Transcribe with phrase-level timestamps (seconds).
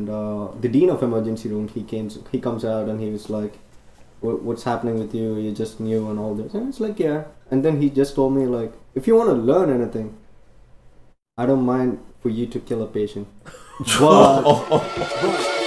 [0.00, 3.28] and uh, the dean of emergency room he came he comes out and he was
[3.28, 3.58] like
[4.20, 5.36] what's happening with you?
[5.36, 6.52] You're just new and all this.
[6.52, 7.24] And it's like yeah.
[7.50, 10.16] And then he just told me like if you want to learn anything
[11.38, 13.26] i don't mind for you to kill a patient.
[13.98, 15.56] But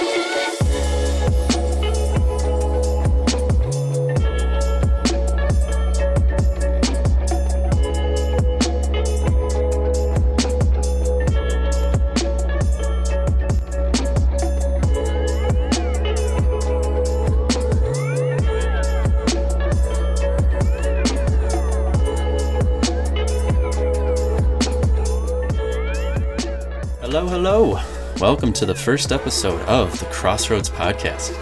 [28.44, 31.34] Welcome to the first episode of the Crossroads Podcast.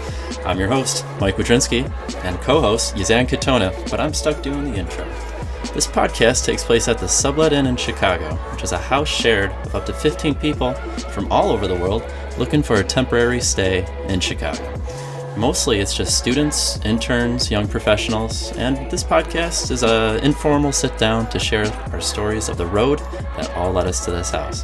[0.45, 1.83] I'm your host, Mike Wadrinski,
[2.23, 5.03] and co host, Yazan Katona, but I'm stuck doing the intro.
[5.73, 9.51] This podcast takes place at the Sublet Inn in Chicago, which is a house shared
[9.65, 10.75] with up to 15 people
[11.11, 12.05] from all over the world
[12.37, 14.63] looking for a temporary stay in Chicago.
[15.35, 21.29] Mostly it's just students, interns, young professionals, and this podcast is a informal sit down
[21.31, 22.99] to share our stories of the road
[23.35, 24.63] that all led us to this house.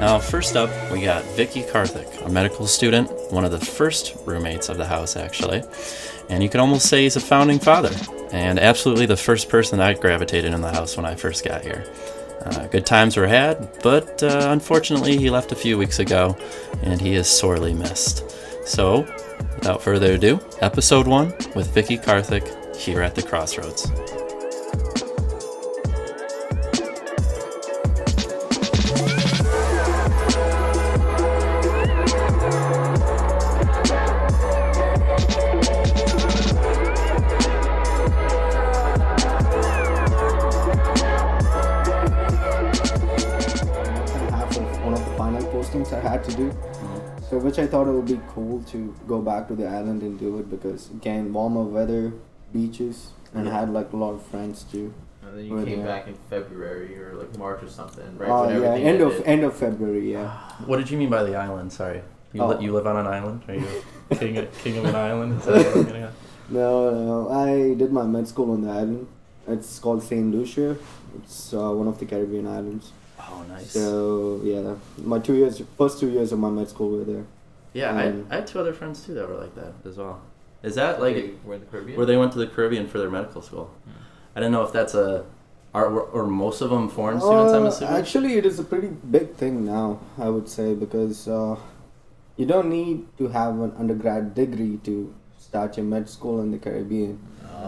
[0.00, 4.70] Now, first up, we got Vicky Karthik, a medical student, one of the first roommates
[4.70, 5.62] of the house actually.
[6.30, 7.90] And you could almost say he's a founding father,
[8.32, 11.84] and absolutely the first person I gravitated in the house when I first got here.
[12.46, 16.34] Uh, good times were had, but uh, unfortunately, he left a few weeks ago,
[16.82, 18.30] and he is sorely missed.
[18.66, 19.00] So,
[19.56, 23.90] without further ado, episode one with Vicky Karthik here at the Crossroads.
[47.30, 50.18] So, which I thought it would be cool to go back to the island and
[50.18, 52.12] do it because again, warmer weather,
[52.52, 54.92] beaches, and I had like a lot of friends too.
[55.22, 55.86] And then you Were came there.
[55.86, 58.28] back in February or like March or something, right?
[58.28, 60.10] Oh when yeah, everything end of end of February.
[60.12, 60.26] Yeah.
[60.66, 61.72] What did you mean by the island?
[61.72, 62.02] Sorry.
[62.32, 62.48] You, Oh.
[62.48, 63.42] li- you live on an island?
[63.46, 63.66] Are you
[64.18, 65.38] king of, king of an island?
[65.38, 66.12] Is that what I'm getting at?
[66.48, 69.06] No, no, I did my med school on the island.
[69.46, 70.76] It's called Saint Lucia.
[71.22, 72.90] It's uh, one of the Caribbean islands.
[73.32, 73.70] Oh, nice.
[73.70, 77.24] So yeah, my two years, first two years of my med school were there.
[77.72, 80.20] Yeah, Um, I, I had two other friends too that were like that as well.
[80.62, 81.96] Is that like They were in the Caribbean.
[81.96, 83.70] where they went to the Caribbean for their medical school?
[84.34, 85.24] I don't know if that's a
[85.72, 87.52] are or most of them foreign students.
[87.52, 87.94] I'm Uh, assuming.
[87.94, 91.54] Actually, it is a pretty big thing now, I would say, because uh,
[92.36, 96.58] you don't need to have an undergrad degree to start your med school in the
[96.58, 97.18] Caribbean.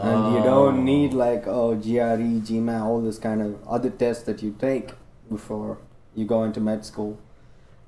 [0.02, 0.44] And you Oh.
[0.44, 4.94] don't need like oh GRE, GMAT, all this kind of other tests that you take
[5.32, 5.78] before
[6.14, 7.18] you go into med school.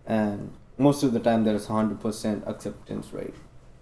[0.07, 3.35] And most of the time, there's hundred percent acceptance rate.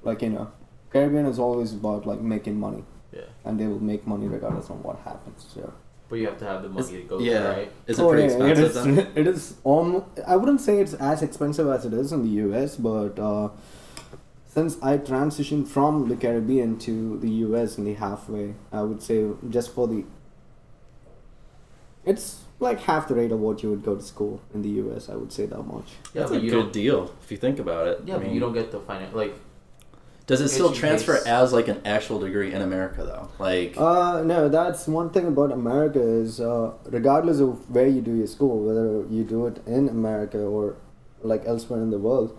[0.03, 0.53] Like you know,
[0.93, 4.85] Caribbean is always about like making money, yeah, and they will make money regardless of
[4.85, 5.47] what happens.
[5.55, 5.73] So.
[6.09, 7.39] but you have to have the money to go yeah.
[7.41, 7.73] there, right?
[7.87, 8.99] Is it Oh, pretty yeah, expensive It then?
[8.99, 12.35] is, it is almost, I wouldn't say it's as expensive as it is in the
[12.47, 13.49] US, but uh,
[14.47, 19.27] since I transitioned from the Caribbean to the US in the halfway, I would say
[19.49, 20.05] just for the.
[22.05, 25.09] It's like half the rate of what you would go to school in the US,
[25.09, 25.89] I would say that much.
[26.15, 28.01] Yeah, That's but a you good deal if you think about it.
[28.07, 29.15] Yeah, I but mean, you don't get the finance.
[29.23, 29.35] Like,
[30.29, 31.27] Does it still transfer base.
[31.27, 33.29] as like an actual degree in America though?
[33.49, 38.15] Like, Uh, no, that's one thing about America is uh, regardless of where you do
[38.15, 40.77] your school, whether you do it in America or
[41.33, 42.39] like elsewhere in the world,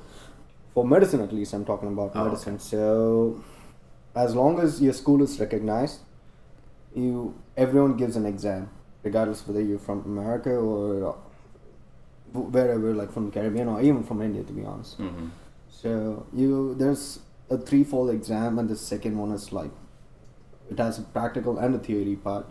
[0.74, 2.58] for medicine at least, I'm talking about Oh, medicine.
[2.60, 3.44] So,
[4.16, 6.00] as long as your school is recognized,
[6.96, 8.70] you everyone gives an exam,
[9.04, 11.16] regardless whether you're from America or
[12.34, 15.00] wherever, like from the Caribbean or even from India, to be honest.
[15.00, 15.30] mhm.
[15.70, 17.20] So you there's
[17.50, 19.72] a threefold exam, and the second one is like
[20.70, 22.46] it has a practical and a theory part.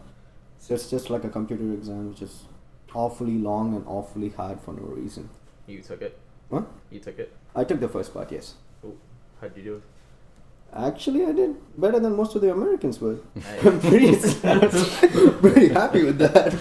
[0.58, 2.44] So it's just like a computer exam, which is
[2.94, 5.28] awfully long and awfully hard for no reason.
[5.66, 6.18] you took it.
[6.50, 6.66] What?
[6.90, 7.32] You took it.
[7.56, 8.54] I took the first part, yes.
[8.84, 8.92] Oh.
[9.40, 9.82] How'd you do it?
[10.74, 13.22] Actually, I did better than most of the Americans would.
[13.34, 13.64] Nice.
[13.66, 14.16] I'm pretty,
[15.40, 16.54] pretty happy with that.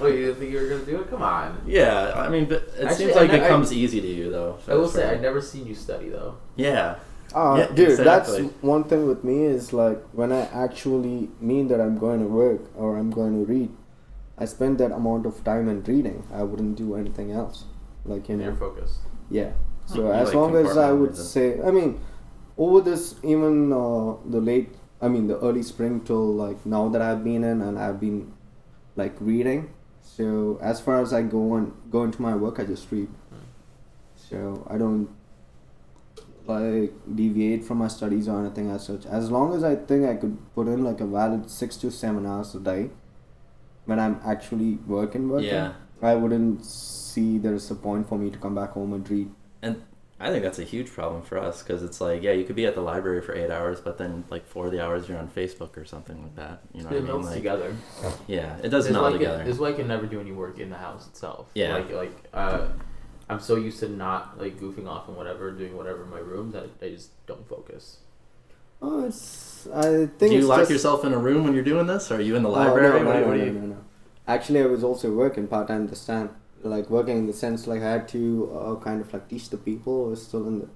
[0.00, 1.08] oh, you didn't think you were gonna do it?
[1.10, 1.62] Come on.
[1.66, 4.30] yeah, I mean, but it Actually, seems like I- it I- comes easy to you
[4.30, 4.58] though.
[4.68, 6.36] I will say I've never seen you study though.
[6.56, 6.96] Yeah.
[7.34, 8.42] Uh, Yeah, dude, exactly.
[8.42, 12.26] that's one thing with me is like when I actually mean that I'm going to
[12.28, 13.70] work or I'm going to read,
[14.38, 16.24] I spend that amount of time in reading.
[16.32, 17.64] I wouldn't do anything else.
[18.04, 18.98] Like you And you're focused.
[19.30, 19.52] yeah.
[19.86, 21.98] So You as like long as I would compartmentalize say, I mean,
[22.56, 24.70] over this even uh, the late,
[25.00, 28.32] I mean the early spring till like now that I've been in and I've been
[28.96, 29.70] like reading.
[30.02, 33.08] So as far as I go and go into my work, I just read.
[34.14, 35.08] So I don't
[36.46, 39.06] like deviate from my studies or anything as such.
[39.06, 42.26] As long as I think I could put in like a valid six to seven
[42.26, 42.90] hours a day
[43.86, 45.72] when I'm actually working, working, Yeah.
[46.02, 49.30] I wouldn't see there's a point for me to come back home and read.
[50.24, 52.64] I think that's a huge problem for us because it's like, yeah, you could be
[52.64, 55.28] at the library for eight hours, but then like four of the hours you're on
[55.28, 56.60] Facebook or something like that.
[56.72, 57.06] You know it what I mean?
[57.08, 57.76] melts Like, together.
[58.26, 59.42] yeah, it does It's melt like together.
[59.42, 61.50] It, it's why I can never do any work in the house itself.
[61.54, 61.74] Yeah.
[61.74, 62.68] Like like uh,
[63.28, 66.52] I'm so used to not like goofing off and whatever, doing whatever in my room
[66.52, 67.98] that I just don't focus.
[68.80, 69.66] Oh, it's.
[69.74, 70.18] I think.
[70.18, 72.10] Do you it's lock just, yourself in a room when you're doing this?
[72.10, 73.00] Or are you in the Oh, library?
[73.00, 73.84] no, what, do no, you- no, no, no, no.
[74.26, 76.30] Actually, I was also working part time this time.
[76.64, 79.58] Like working in the sense like I had to uh, kind of like teach the
[79.58, 80.06] people.
[80.06, 80.68] I was still in the,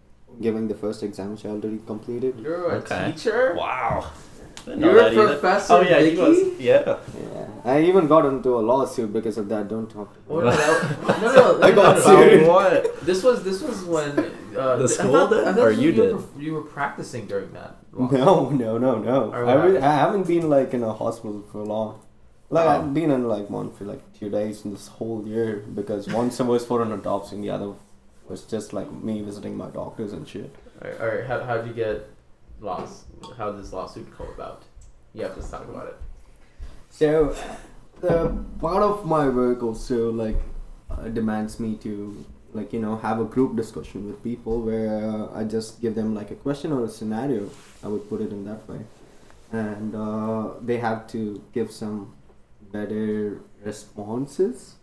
[0.43, 2.38] giving the first exam which I already completed.
[2.38, 3.12] You're a Okay.
[3.12, 3.55] teacher.
[3.56, 4.05] Wow.
[4.67, 5.26] You're a that either.
[5.29, 5.73] professor.
[5.75, 6.37] Oh yeah, he was.
[6.61, 6.99] Yeah.
[7.35, 9.69] Yeah, I even got into a lawsuit because of that.
[9.69, 10.12] Don't talk.
[10.12, 10.40] To me.
[10.43, 12.46] no, no, no, no, I got no, no, sued.
[12.46, 13.00] what?
[13.06, 14.11] This was this was when
[14.58, 15.44] uh, The school thought- did?
[15.49, 16.14] I thought Or you were, did?
[16.17, 17.76] perf- You were practicing during that.
[17.99, 19.32] No, no, no, no.
[19.32, 22.00] I, what I haven't been like in a hospital for long.
[22.50, 22.66] Like.
[22.66, 26.30] I've been in like one for like two days in this whole year because one
[26.30, 27.74] sem was for an adoption, the other
[28.28, 30.54] was just like me visiting my doctors and shit.
[30.82, 31.26] All right, all right.
[31.26, 32.08] How how'd you get
[32.60, 33.04] lost?
[33.36, 34.62] How did this lawsuit come about?
[35.14, 35.96] You have to talk about it.
[36.90, 37.36] So,
[38.00, 40.36] the part of my work also like
[40.90, 42.24] uh, demands me to
[42.54, 46.14] like you know have a group discussion with people where uh, I just give them
[46.14, 47.50] like a question or a scenario.
[47.82, 48.80] I would put it in that way,
[49.52, 52.14] and uh, they have to give some
[52.72, 54.76] better responses.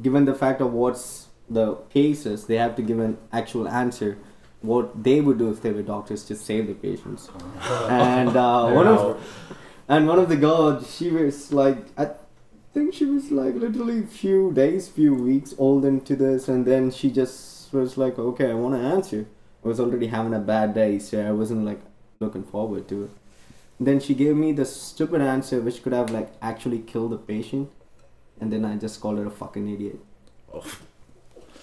[0.00, 4.18] Given the fact of what's the cases, they have to give an actual answer.
[4.60, 7.28] What they would do if they were doctors to save the patients.
[7.88, 9.20] And uh, one of
[9.88, 12.10] and one of the girls, she was like, I
[12.72, 17.10] think she was like literally few days, few weeks old into this, and then she
[17.10, 19.26] just was like, okay, I want to answer.
[19.64, 21.80] I was already having a bad day, so I wasn't like
[22.20, 23.10] looking forward to it.
[23.80, 27.70] Then she gave me the stupid answer, which could have like actually killed the patient,
[28.40, 29.98] and then I just called her a fucking idiot.
[30.54, 30.62] Oh.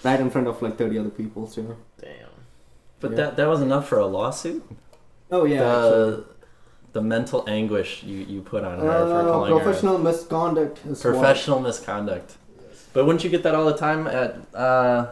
[0.04, 1.76] Right in front of like thirty other people, so.
[2.00, 2.28] Damn.
[3.00, 3.16] But Yeah.
[3.16, 4.62] that that was enough for a lawsuit.
[5.30, 5.58] Oh yeah.
[5.60, 6.24] the
[6.92, 11.04] the mental anguish you, you put on her for Uh, calling her professional misconduct is
[11.04, 12.36] what- professional misconduct.
[12.92, 15.06] But wouldn't you get that all the time at uh,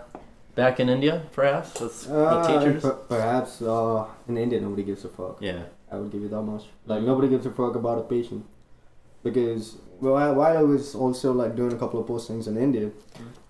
[0.56, 2.82] back in India, perhaps with, with Uh, teachers?
[2.82, 5.36] per- perhaps uh, in India nobody gives a fuck.
[5.40, 5.62] yeah.
[5.90, 6.64] I would give you that much.
[6.87, 8.44] Like nobody gives a fuck about a patient,
[9.23, 12.90] because well, I- while I was also like doing a couple of postings in India,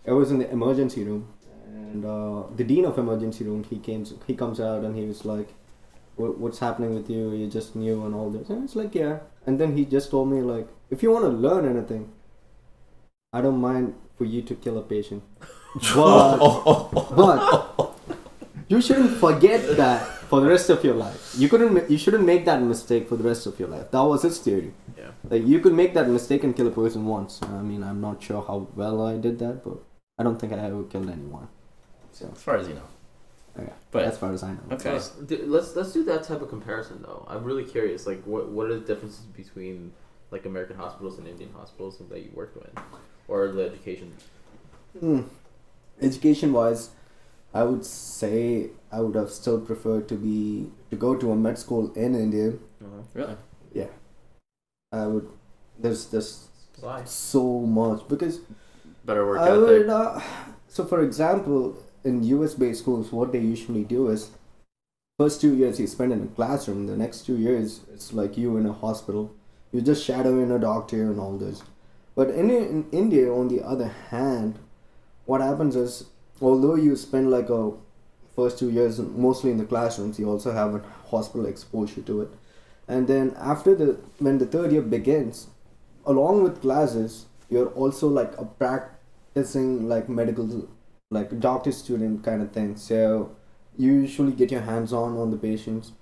[0.06, 1.28] I was in the emergency room,
[1.66, 5.24] and uh, the dean of emergency room he came he comes out and he was
[5.24, 5.48] like,
[6.16, 7.30] "What- "What's happening with you?
[7.32, 10.30] You're just new and all this." And it's like, "Yeah." And then he just told
[10.30, 12.08] me like, "If you want to learn anything,
[13.32, 15.22] I don't mind for you to kill a patient,
[15.94, 16.38] but
[17.16, 17.94] but
[18.68, 21.34] you shouldn't forget that for the rest of your life.
[21.36, 21.90] You couldn't.
[21.90, 23.90] You shouldn't make that mistake for the rest of your life.
[23.90, 24.72] That was his theory.
[24.96, 25.10] Yeah.
[25.28, 27.40] Like you could make that mistake and kill a person once.
[27.42, 29.78] I mean, I'm not sure how well I did that, but
[30.18, 31.48] I don't think I ever killed anyone.
[32.12, 32.88] So As far as you know.
[33.58, 33.72] Okay.
[33.90, 34.60] But as far as I know.
[34.72, 34.92] okay.
[34.92, 37.26] Let's, do, let's let's do that type of comparison though.
[37.28, 38.06] I'm really curious.
[38.06, 39.92] Like, what what are the differences between
[40.30, 42.70] like American hospitals and Indian hospitals that you worked with,
[43.26, 44.12] or the education?
[45.00, 45.22] Hmm.
[46.00, 46.90] Education wise,
[47.54, 51.58] I would say I would have still preferred to be to go to a med
[51.58, 52.52] school in India.
[53.14, 53.36] Really?
[53.72, 53.88] Yeah.
[54.92, 55.28] I would.
[55.78, 56.48] There's just
[56.80, 57.04] Why?
[57.04, 58.40] so much because
[59.04, 59.60] Better work I ethic.
[59.60, 59.88] would.
[59.88, 60.20] Uh,
[60.68, 64.30] so, for example, in US-based schools, what they usually do is
[65.18, 66.86] first two years you spend in a classroom.
[66.86, 69.34] The next two years it's like you in a hospital.
[69.72, 71.62] You're just shadowing a doctor and all this.
[72.14, 74.58] But in in India, on the other hand,
[75.26, 76.04] what happens is
[76.40, 77.72] although you spend like a
[78.34, 82.28] first two years mostly in the classrooms, you also have a hospital exposure to it.
[82.86, 85.48] And then after the when the third year begins,
[86.06, 90.68] along with classes, you're also like a practicing like medical
[91.10, 92.76] like doctor student kind of thing.
[92.76, 93.34] So
[93.76, 95.92] you usually get your hands on on the patients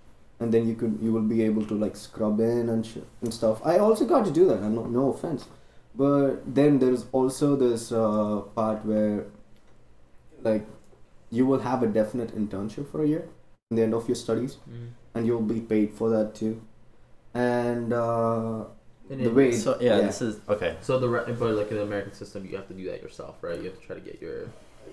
[0.41, 3.33] and then you could you will be able to like scrub in and sh- and
[3.33, 3.61] stuff.
[3.65, 4.63] I also got to do that.
[4.63, 5.47] I'm not no offense,
[5.95, 9.27] but then there's also this uh, part where
[10.51, 10.65] like
[11.39, 13.25] you will have a definite internship for a year
[13.71, 14.89] in the end of your studies Mm.
[15.15, 16.55] and you'll be paid for that too
[17.35, 18.65] and uh,
[19.11, 20.07] And the it- way So yeah, yeah.
[20.07, 20.77] this is okay.
[20.81, 23.35] So the re- but like in the American system, you have to do that yourself,
[23.43, 23.59] right?
[23.59, 24.39] You have to try to get your,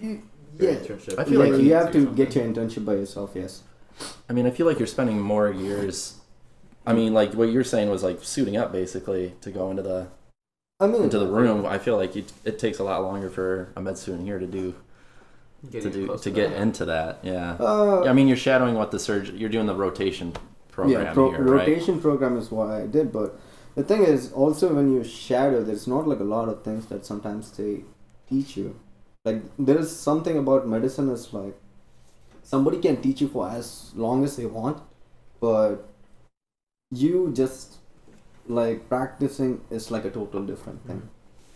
[0.02, 0.22] you,
[0.60, 1.18] your yeah internship.
[1.20, 2.16] I feel like yeah, you you have to something.
[2.22, 3.64] get your internship by yourself yes
[4.30, 5.96] I mean, I feel like you're spending more years.
[6.86, 10.08] I mean, like what you're saying was like suiting up basically to go into the
[10.80, 11.60] i mean into the room.
[11.76, 14.48] I feel like it, it takes a lot longer for a med student here to
[14.62, 14.66] do
[15.72, 16.62] Getting to do to to get that.
[16.62, 17.20] into that.
[17.24, 17.56] Yeah.
[17.60, 19.38] Uh, I mean, you're shadowing what the surgeon.
[19.38, 20.34] You're doing the rotation
[20.72, 21.68] program yeah, pro- here, right?
[21.68, 23.40] rotation program is what I did, but
[23.76, 27.06] the thing is also when you shadow, there's not like a lot of things that
[27.06, 27.84] sometimes they
[28.30, 28.80] teach you.
[29.26, 31.56] Like there is something about medicine is like
[32.44, 34.82] somebody can teach you for as long as they want,
[35.40, 35.88] but
[36.92, 37.78] you just
[38.48, 41.10] like practicing is like a total different thing.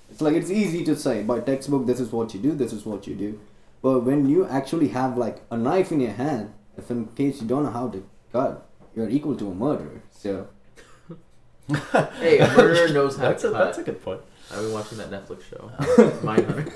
[0.10, 2.86] It's like it's easy to say by textbook this is what you do, this is
[2.86, 3.40] what you do.
[3.82, 7.48] But when you actually have like a knife in your hand, if in case you
[7.48, 10.02] don't know how to cut, you're equal to a murderer.
[10.12, 10.48] So
[12.20, 13.64] Hey, a murderer knows how That's to a, cut.
[13.66, 14.22] that's a good point.
[14.50, 15.70] I've been watching that Netflix show,
[16.24, 16.70] Mindhunter.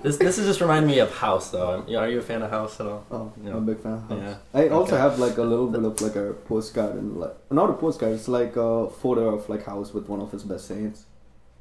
[0.02, 1.70] This this is just reminding me of House though.
[1.72, 3.04] I'm- Are you a fan of House at all?
[3.10, 3.50] oh, Yeah.
[3.50, 4.18] I'm a big fan of House.
[4.54, 4.60] Yeah.
[4.60, 7.74] I also have like a little bit of like a postcard and like not a
[7.74, 11.04] postcard, it's like a photo of like House with one of his best saints.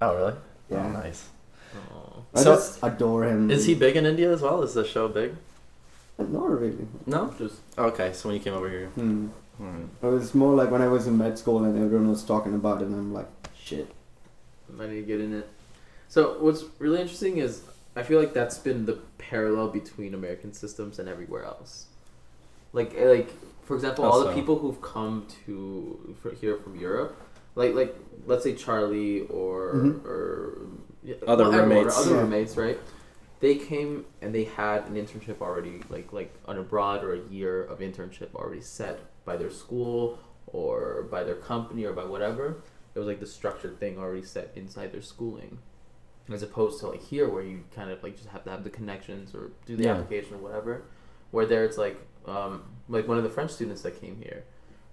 [0.01, 0.35] Oh really?
[0.71, 0.85] Yeah.
[0.85, 1.27] Oh, nice.
[2.35, 2.39] Aw.
[2.39, 3.49] I So- just adore him.
[3.51, 4.61] Is he big in India as well?
[4.63, 5.33] Is the show big?
[6.17, 6.85] Not really.
[7.05, 7.33] No.
[7.37, 9.27] Just Okay, so when you came over here, Hmm.
[9.61, 9.85] Alright.
[10.03, 12.81] It was more like when I was in med school and everyone was talking about
[12.81, 13.89] it, and I'm like, shit.
[14.79, 15.47] I need to get in it.
[16.09, 17.61] So what's really interesting is
[17.95, 21.85] I feel like that's been the parallel between American systems and everywhere else.
[22.73, 23.29] Like eh, like
[23.63, 27.15] for example, How all the people who've come to for here from Europe,
[27.55, 27.95] like like
[28.27, 30.05] let's say Charlie or Mhm.
[30.05, 30.57] or
[31.03, 31.97] yeah, Other well, everyone, roommates.
[31.97, 32.79] other roommates, right?
[33.39, 37.63] They came and they had an internship already, like like an abroad or a year
[37.63, 42.61] of internship already set by their school or by their company or by whatever.
[42.95, 45.59] It was like the structured thing already set inside their schooling,
[46.29, 48.69] as opposed to like here where you kind of like just have to have the
[48.69, 49.93] connections or do the Yeah.
[49.93, 50.83] application or whatever.
[51.31, 54.43] Where there it's like um, like one of the French students that came here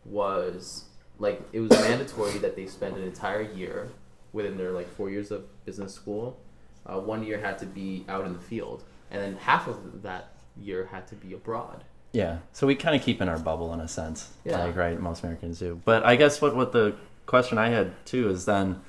[0.04, 0.84] was
[1.18, 3.88] like it was mandatory that they spend an entire year
[4.36, 6.36] within their like four years of business school.
[6.84, 10.24] Uh, one year had to be out in the field, and then half of that
[10.60, 11.82] year had to be abroad.
[12.12, 14.62] Yeah, so we kind of keep in our bubble in a sense, Yeah.
[14.64, 15.80] like right, most Americans do.
[15.84, 16.94] But I guess what what the
[17.26, 18.80] question I had too is then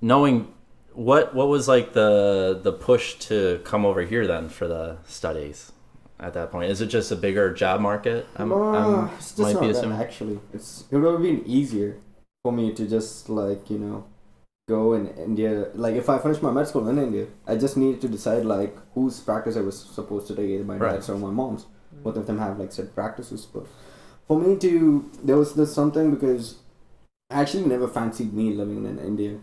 [0.00, 0.52] knowing
[0.92, 5.70] what what was like the the push to come over here then for the studies
[6.20, 6.70] at that point.
[6.70, 8.26] Is it just a bigger job market?
[8.36, 9.98] I'm, Uh, I'm- it's just might not be that, assuming.
[10.00, 10.40] actually.
[10.52, 11.96] It's it would have been easier
[12.42, 14.04] for me to just like you know
[14.66, 15.68] go in India.
[15.74, 18.76] Like if I finish my med school in India, I just needed to decide like
[18.94, 20.92] whose practice I was supposed to take, either my Right.
[20.92, 21.66] dad's or my mom's.
[22.02, 23.66] Both of them have like said practices, but
[24.26, 26.56] for me to there was this something because
[27.30, 29.38] I actually never fancied me living in India.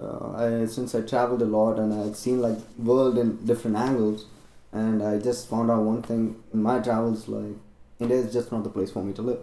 [0.00, 4.26] Uh, I, since I traveled a lot and I'd seen like world in different angles,
[4.72, 7.54] and I just found out one thing in my travels like
[8.00, 9.40] India is just not the place for me to live.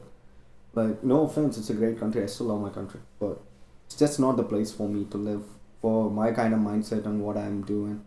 [0.75, 2.22] Like no offense, it's a great country.
[2.22, 3.41] I still love my country, but
[3.89, 5.41] it's just not the place for me to live
[5.81, 8.01] for my kind of mindset and what I'm doing.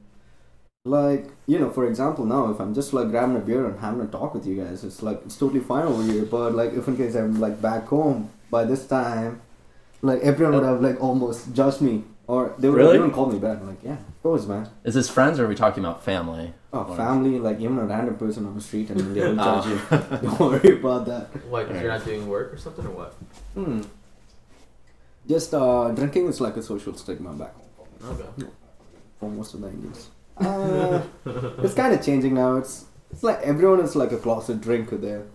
[0.84, 4.00] Like you know, for example, now if I'm just like grabbing a beer and having
[4.00, 6.24] a talk with you guys, it's like it's totally fine over here.
[6.24, 9.40] But like if in case I'm like back home by this time,
[10.02, 12.96] like everyone would have like almost judged me, or they would Really?
[12.98, 13.58] even call me back.
[13.60, 14.68] I'm like yeah, of course, man.
[14.84, 16.52] Is this friends or are we talking about family?
[16.72, 19.62] Oh, Or- family, like even a random person on the street, and they will Ah.
[19.62, 20.18] judge you.
[20.28, 21.28] Don't worry about that.
[21.48, 21.62] Why?
[21.64, 23.12] Because you're not doing work or something, or what?
[23.54, 23.82] Hmm.
[25.28, 28.50] Just uh, drinking is like a social stigma back home Okay.
[29.20, 30.08] for most of the Indians.
[30.38, 31.02] Uh,
[31.62, 32.56] it's kind of changing now.
[32.56, 35.26] It's it's like everyone is like a closet drinker there.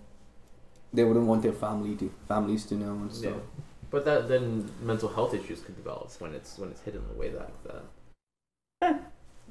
[0.93, 3.33] They wouldn't want their family to families to know and stuff.
[3.33, 3.63] Yeah.
[3.91, 7.37] But that then mental health issues could develop when it's when it's hidden away a
[7.37, 7.83] like that.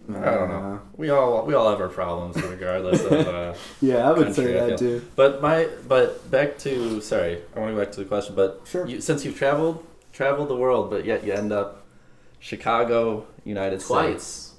[0.08, 0.80] I don't know.
[0.96, 3.12] We all we all have our problems regardless of.
[3.12, 5.02] Uh, Yeah, I would Country, say I that too.
[5.16, 8.34] but my but back to sorry, I want to go back to the question.
[8.34, 8.86] But Sure.
[8.86, 9.84] you, since you've traveled
[10.16, 11.84] traveled the world, but yet you end up
[12.40, 14.54] Chicago, United States, Twice.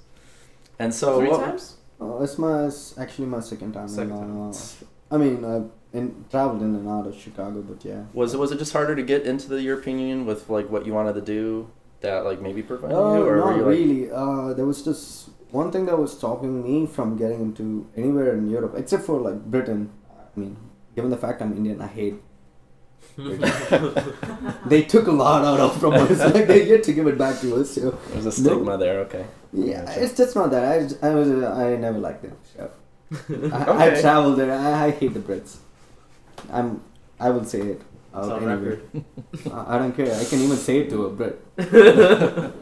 [0.79, 1.73] and so Three what- times?
[1.99, 2.69] Uh, it's my
[3.03, 3.87] actually my second time.
[3.87, 4.51] Second in, time.
[4.51, 8.03] uh, I mean, I've in, traveled in and out of Chicago, but yeah.
[8.13, 10.85] Was it was it just harder to get into the European Union with like what
[10.85, 11.71] you wanted to do
[12.01, 14.11] that like maybe prevented Uh, you, or not you like really.
[14.11, 18.47] Uh, there was just one thing that was stopping me from getting into anywhere in
[18.47, 19.89] Europe, except for like Britain.
[20.11, 20.55] I mean,
[20.95, 22.21] given the fact I'm Indian, I hate.
[24.67, 26.19] They took a lot out of from us.
[26.33, 27.71] like they get to give it back to us.
[27.71, 28.49] So there's a No.
[28.49, 28.99] stigma there?
[29.01, 29.25] Okay.
[29.53, 30.03] yeah, Gotcha.
[30.03, 30.63] it's just not that.
[31.01, 32.33] I, I was uh, I never liked it.
[32.55, 32.69] So.
[33.53, 34.51] I, I traveled there.
[34.51, 35.57] I, I hate the Brits.
[36.51, 36.81] I'm.
[37.19, 37.81] I will say it.
[37.81, 38.77] It's out on anyway.
[38.77, 39.05] record.
[39.51, 40.13] I, I don't care.
[40.13, 41.41] I can even say it to a Brit.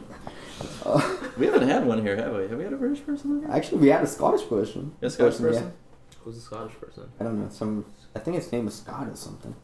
[1.36, 2.48] We haven't had one here, have we?
[2.48, 3.40] Have we had a British person?
[3.40, 3.50] Here?
[3.50, 4.94] Actually, we had a Scottish person.
[5.02, 5.46] A Scottish yeah.
[5.46, 5.72] person?
[6.20, 7.10] Who's a Scottish person?
[7.20, 7.48] I don't know.
[7.50, 7.84] Some.
[8.14, 9.54] I think his name is Scott or something.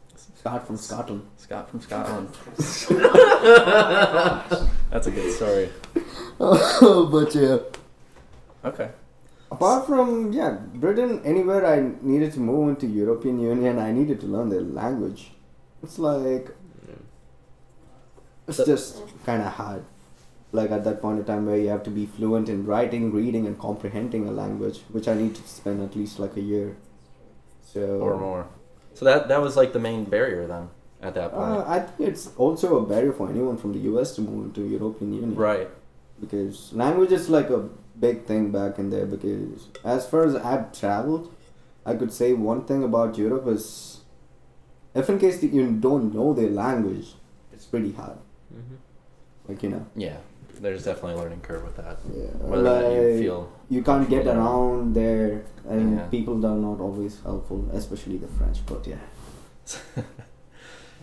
[0.42, 1.22] Scott from Scotland.
[1.36, 2.28] Scott from Scotland.
[4.90, 5.68] That's a good story.
[6.38, 7.58] but yeah.
[8.64, 8.90] Okay.
[9.52, 14.26] Apart from yeah, Britain, anywhere I needed to move into European Union, I needed to
[14.26, 15.30] learn their language.
[15.80, 16.48] It's like
[18.48, 19.84] it's just kind of hard.
[20.50, 23.46] Like at that point in time where you have to be fluent in writing, reading,
[23.46, 26.76] and comprehending a language, which I need to spend at least like a year.
[27.62, 28.48] So or more.
[28.94, 30.68] So that that was like the main barrier then
[31.00, 31.50] at that point.
[31.50, 34.62] Uh, I think it's also a barrier for anyone from the US to move into
[34.62, 35.34] European Union.
[35.34, 35.68] right.
[36.20, 37.68] Because language is like a
[37.98, 39.06] big thing back in there.
[39.06, 41.34] Because as far as I've traveled,
[41.84, 44.00] I could say one thing about Europe is,
[44.94, 47.14] if in case you don't know their language,
[47.52, 48.18] it's pretty hard.
[48.52, 48.76] hmm
[49.48, 50.18] Like you know, Yeah.
[50.60, 51.98] There's definitely a learning curve with that.
[52.14, 56.06] yeah, Whether or not you like, feel you can't get around there, and Yeah.
[56.06, 58.58] people are not always helpful, especially the French.
[58.66, 59.02] But yeah.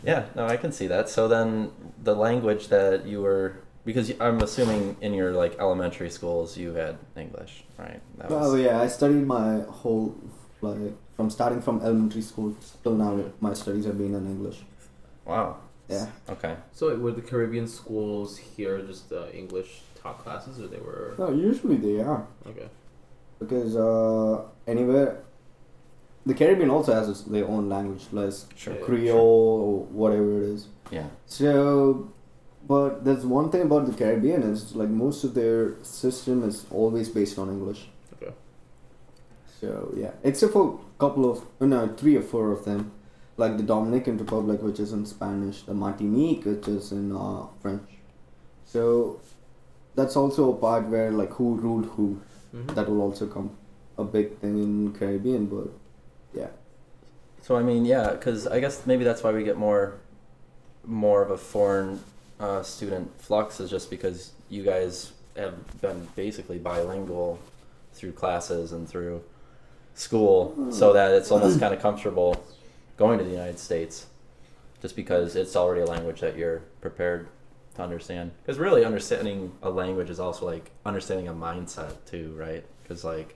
[0.04, 1.10] Yeah, no, I can see that.
[1.10, 6.58] So then the language that you were because I'm assuming in your like elementary schools
[6.58, 8.00] you had English, right?
[8.18, 10.16] That Oh yeah, I studied my whole
[10.62, 13.22] like from starting from elementary school till now.
[13.42, 14.60] My studies have been in English.
[15.26, 15.58] Wow.
[15.90, 16.06] Yeah.
[16.30, 16.56] Okay.
[16.72, 21.32] So were the Caribbean schools here just uh, English taught classes, or they were No,
[21.32, 22.70] usually they are okay?
[23.40, 25.24] Because uh, anywhere,
[26.26, 28.76] the Caribbean also has its, their own language, like Sure.
[28.76, 28.82] Yeah.
[28.82, 30.68] Creole or whatever it is.
[30.92, 31.08] Yeah.
[31.26, 32.12] So,
[32.68, 37.10] but there's one thing about the Caribbean is like most of their system is always
[37.10, 37.88] based on English.
[38.14, 38.34] Okay.
[39.60, 42.92] So yeah, except for a couple of uh, no, three or four of them,
[43.38, 47.90] like the Dominican Republic, which is in Spanish, the Martinique, which is in uh, French.
[48.66, 49.22] So
[49.96, 52.22] that's also a part where like who ruled who.
[52.54, 52.76] Mhm.
[52.76, 53.52] That will also come
[53.98, 55.70] a big thing in Caribbean, but
[56.34, 56.48] yeah.
[57.42, 59.96] So I mean, yeah, because I guess maybe that's why we get more,
[60.86, 62.00] more of a foreign
[62.40, 67.40] uh, student flux is just because you guys have been basically bilingual
[67.94, 69.22] through classes and through
[69.96, 72.42] school, so that it's almost kind of comfortable
[72.98, 74.06] going to the United States,
[74.82, 77.28] just because it's already a language that you're prepared
[77.80, 78.32] to understand.
[78.42, 82.64] Because really, understanding a language is also like understanding a mindset too, right?
[82.84, 83.36] Because like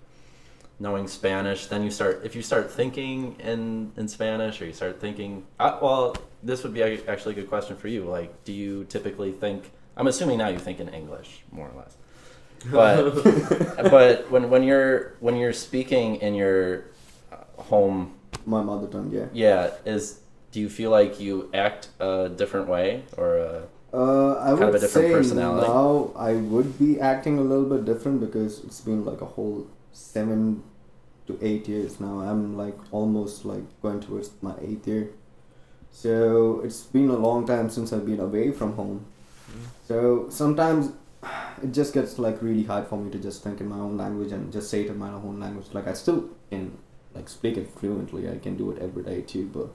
[0.79, 4.99] knowing Spanish, then you start if you start thinking in in Spanish or you start
[4.99, 5.45] thinking.
[5.59, 8.03] Uh, well, this would be actually a good question for you.
[8.03, 9.71] Like, do you typically think?
[9.97, 11.97] I'm assuming now you think in English more or less,
[12.71, 13.13] but
[13.91, 16.85] but when when you're when you're speaking in your
[17.31, 19.27] uh, home, My mother tongue, yeah.
[19.33, 20.19] yeah, is
[20.51, 24.81] do you feel like you act a different way or a, Uh, I Kind would
[24.81, 25.67] say personality.
[25.67, 29.67] now I would be acting a little bit different because it's been like a whole
[29.91, 30.63] seven
[31.27, 32.19] to eight years now.
[32.21, 35.09] I'm like almost like going towards my eighth year.
[35.91, 39.05] So it's been a long time since I've been away from home.
[39.87, 40.91] So sometimes
[41.61, 44.31] it just gets like really hard for me to just think in my own language
[44.31, 45.67] and just say it in my own language.
[45.71, 46.77] Like I still can
[47.13, 48.27] like speak it fluently.
[48.27, 49.67] I can do it every day too, but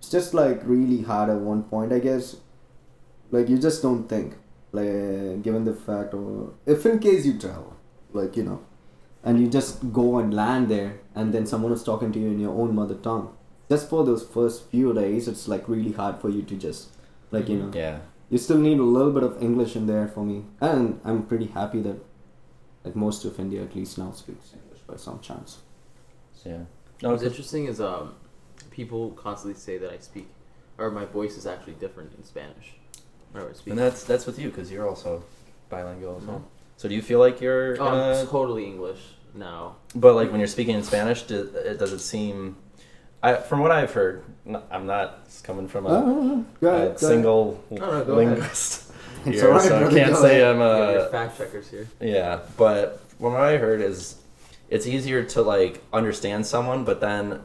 [0.00, 2.36] it's just like really hard at one point, I guess.
[3.32, 4.34] Like you just don't think,
[4.72, 7.76] like given the fact, or if in case you travel,
[8.12, 8.60] like you know,
[9.24, 12.38] and you just go and land there, and then someone is talking to you in
[12.38, 13.34] your own mother tongue.
[13.70, 16.90] Just for those first few days, it's like really hard for you to just,
[17.30, 18.00] like you know, yeah?
[18.28, 21.46] you still need a little bit of English in there for me, and I'm pretty
[21.46, 21.96] happy that,
[22.84, 25.60] like most of India at least now speaks English by some chance.
[26.44, 26.64] Yeah.
[27.02, 28.14] No, What's interesting is um,
[28.70, 30.28] people constantly say that I speak,
[30.76, 32.74] or my voice is actually different in Spanish.
[33.32, 33.70] Whenever speak.
[33.70, 35.24] and that's that's with you because you're also
[35.68, 36.38] bilingual as well.
[36.38, 36.42] Mhm.
[36.76, 37.76] So do you feel like you're?
[37.80, 39.00] Oh, uh, I'm totally English
[39.34, 39.76] now.
[39.94, 42.56] But like when you're speaking in Spanish, do, it does it seem?
[43.22, 44.24] I from what I've heard,
[44.70, 46.98] I'm not coming from a, Oh, go a ahead, go ahead.
[46.98, 48.08] single No, no, ahead.
[48.08, 48.90] linguist
[49.24, 50.56] here, alright, so I can't say ahead.
[50.56, 51.86] I'm a fact checkers here.
[52.00, 52.40] yeah.
[52.56, 54.16] But from what I heard is,
[54.70, 57.40] it's easier to like understand someone, but then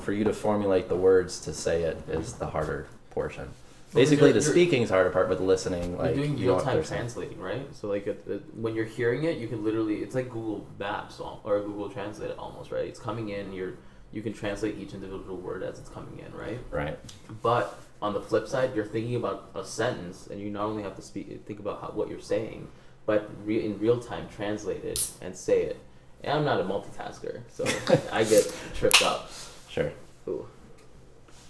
[0.00, 3.48] for you to formulate the words to say it is the harder portion.
[3.94, 6.54] Well, Basically, you're- the you're- speaking's harder part, but the listening, like you're doing real
[6.56, 7.00] don't time understand.
[7.00, 7.74] translating, right?
[7.74, 11.20] So like it, it, when you're hearing it, you can literally it's like Google Maps
[11.20, 12.86] al- or Google Translate almost, right?
[12.86, 13.52] It's coming in.
[13.52, 13.74] You're
[14.12, 16.58] you can translate each individual word as it's coming in, right?
[16.70, 16.98] Right.
[17.42, 20.96] But on the flip side, you're thinking about a sentence, and you not only have
[20.96, 22.68] to speak, think about how, what you're saying,
[23.06, 25.78] but re- in real time translate it and say it.
[26.24, 27.64] And I'm not a multitasker, so
[28.12, 29.30] I get tripped up.
[29.68, 29.92] Sure.
[30.28, 30.46] Ooh.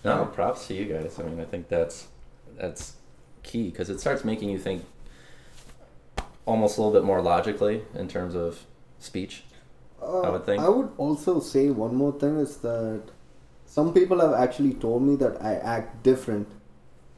[0.05, 1.19] No, props to you guys.
[1.19, 2.07] I mean, I think that's
[2.59, 2.95] that's
[3.43, 4.85] key because it starts making you think
[6.47, 8.65] almost a little bit more logically in terms of
[8.99, 9.45] speech.
[10.03, 10.63] Uh, I would think.
[10.63, 13.03] I would also say one more thing is that
[13.67, 16.49] some people have actually told me that I act different.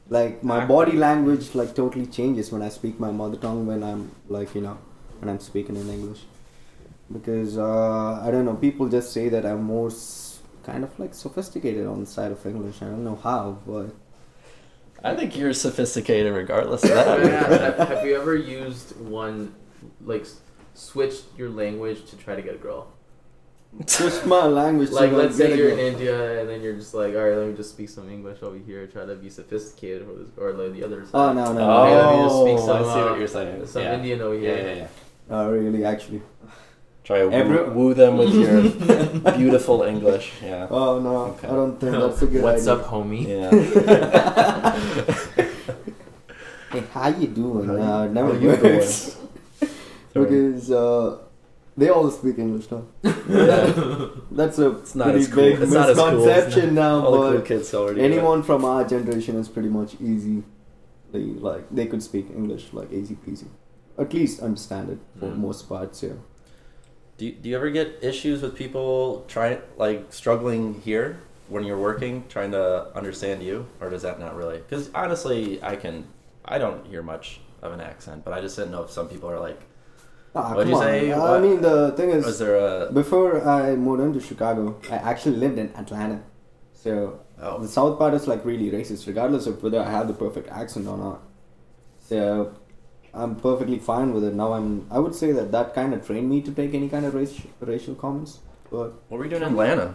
[0.07, 3.83] Like my Act body language like totally changes when I speak my mother tongue when
[3.83, 4.77] I'm like you know
[5.19, 6.21] when I'm speaking in English.
[7.11, 8.53] because uh, I don't know.
[8.55, 12.45] People just say that I'm more s- kind of like sophisticated on the side of
[12.45, 12.81] English.
[12.83, 13.87] I don't know how, but
[15.05, 17.77] I think you're sophisticated regardless of that.
[17.89, 19.53] have you ever used one,
[20.01, 20.39] like, s-
[20.73, 22.87] switched your language to try to get a girl?
[23.85, 24.89] just my language.
[24.89, 25.79] Like, so let's say you're in.
[25.79, 28.57] India and then you're just like, all right, let me just speak some English over
[28.57, 31.11] here, try to be sophisticated, or, this, or like the other side.
[31.13, 31.83] Oh no no Oh, no!
[31.83, 32.77] Okay, let me just speak some.
[32.77, 33.65] I see uh, what you're saying.
[33.67, 33.95] Some yeah.
[33.95, 34.67] Indian over yeah, here.
[34.67, 34.87] yeah, yeah.
[35.29, 35.83] Oh really?
[35.83, 36.21] Actually.
[37.05, 38.61] Try to woo, Every- woo them with your
[39.37, 40.33] beautiful English.
[40.43, 40.67] Yeah.
[40.71, 41.15] Oh no!
[41.37, 41.47] Okay.
[41.47, 42.83] I don't think that's a good What's idea.
[42.83, 43.27] up, homie?
[43.27, 43.51] Yeah.
[46.71, 47.67] Hey, how you doing?
[47.67, 49.17] How you- uh, never how you works.
[50.13, 50.25] Sorry.
[50.25, 51.17] because uh,
[51.77, 52.83] they all speak English now.
[53.03, 54.09] Yeah.
[54.31, 55.43] That's a It's not pretty as cool.
[55.43, 56.11] big It's not as cool.
[56.11, 57.05] misconception now.
[57.05, 57.99] All the but cool kids already.
[57.99, 58.05] do it.
[58.11, 60.43] anyone from our generation is pretty much easy.
[61.13, 63.47] They like they could speak English like easy peasy.
[63.97, 65.37] At least understand it for Mm.
[65.37, 66.03] most parts.
[66.03, 66.13] Yeah.
[67.17, 71.77] Do you, do you ever get issues with people trying like struggling here when you're
[71.77, 74.57] working, trying to understand you, or does that not really?
[74.57, 76.07] Because honestly, I can,
[76.43, 79.29] I don't hear much of an accent, but I just didn't know if some people
[79.29, 79.59] are like,
[80.37, 80.81] Ah, What'd you on.
[80.83, 81.11] say?
[81.13, 82.91] I What- mean, the thing is, was there a?
[82.91, 86.21] before I moved into Chicago, I actually lived in Atlanta.
[86.73, 90.13] So Oh, the South part is like really racist, regardless of whether I have the
[90.13, 91.21] perfect accent or not.
[92.09, 92.51] So
[93.15, 94.33] I'm perfectly fine with it.
[94.33, 94.87] Now I'm.
[94.91, 97.41] I would say that that kind of trained me to take any kind of race,
[97.59, 98.39] racial comments.
[98.69, 99.93] But what were you doing in Atlanta?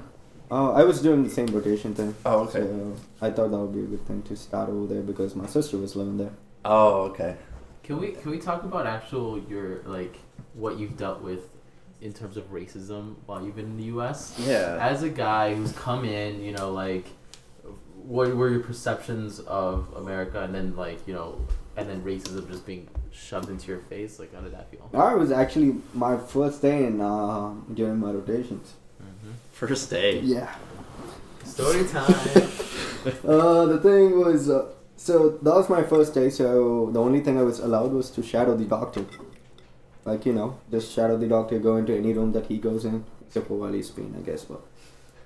[0.51, 2.15] uh, I was doing the same rotation thing.
[2.25, 2.61] Oh, okay.
[2.61, 5.47] So I thought that would be a good thing to start over there because my
[5.47, 6.33] sister was living there.
[6.65, 7.37] Oh, okay.
[7.83, 10.17] Can we can we talk about actual your like
[10.55, 11.57] what you've dealt with
[12.01, 14.35] in terms of racism while you've been in the U.S.
[14.39, 14.79] Yeah.
[14.81, 17.07] As a guy who's come in, you know, like
[17.95, 22.67] what were your perceptions of America, and then like you know, and then racism just
[22.67, 24.19] being shoved into your face?
[24.19, 24.89] Like, how did that feel?
[24.95, 28.75] I was actually my first day in uh, during my rotations.
[29.03, 29.33] Mm-hmm.
[29.53, 30.21] First day.
[30.21, 30.55] Yeah.
[31.45, 32.15] Story time.
[33.27, 36.31] Uh, the thing was, uh, so that was my first day.
[36.31, 39.05] So the only thing I was allowed was to shadow the doctor.
[40.05, 43.05] Like you know, just shadow the doctor, go into any room that he goes in,
[43.27, 44.45] except for while he's peeing, I guess.
[44.45, 44.63] But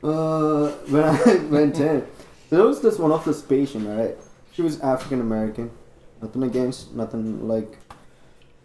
[0.07, 2.07] uh, when I went in,
[2.51, 4.17] there was this one of this patient, right?
[4.53, 5.71] She was African American.
[6.25, 7.77] Nothing against, nothing like.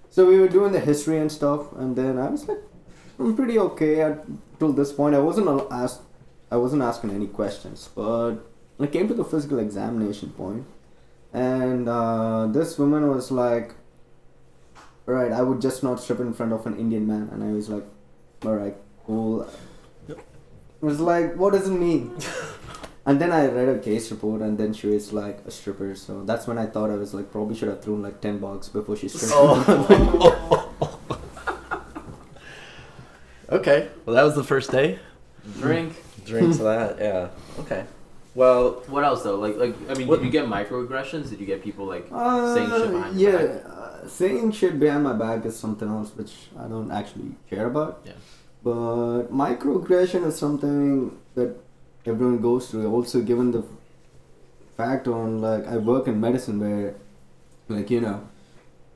[0.09, 2.59] So we were doing the history and stuff, and then I was like,
[3.19, 4.25] I'm pretty okay at,
[4.59, 5.13] till this point.
[5.13, 5.99] I wasn't asked,
[6.49, 8.35] I wasn't asking any questions, but
[8.79, 10.65] I came to the physical examination point,
[11.33, 13.75] and uh, this woman was like,
[15.05, 17.67] "Right, I would just not strip in front of an Indian man," and I was
[17.67, 17.83] like,
[18.45, 19.45] "All right, cool."
[20.07, 20.15] I
[20.79, 22.15] was like, "What does it mean?"
[23.09, 25.95] and then I read a case report, and then she was like a stripper.
[25.95, 28.69] So that's when I thought I was like, probably should have thrown like ten bucks
[28.69, 29.33] before she stripped.
[29.35, 30.99] Oh.
[33.49, 33.89] okay.
[34.05, 34.99] Well, that was the first day.
[35.59, 35.95] Drink.
[36.25, 36.99] Drinks of that.
[36.99, 37.29] Yeah.
[37.61, 37.83] Okay.
[38.35, 39.37] Well, What else though?
[39.39, 41.29] Like, like I mean, What- did you get microaggressions?
[41.31, 43.65] Did you get people like Uh, saying shit behind yeah, your back?
[43.65, 48.01] uh, saying shit behind my back is something else which I don't actually care about.
[48.05, 48.13] Yeah.
[48.63, 51.55] But microaggression is something that
[52.09, 52.91] everyone goes through.
[52.91, 53.63] Also, given the
[54.77, 56.95] fact on like I work in medicine where,
[57.67, 58.27] like you know,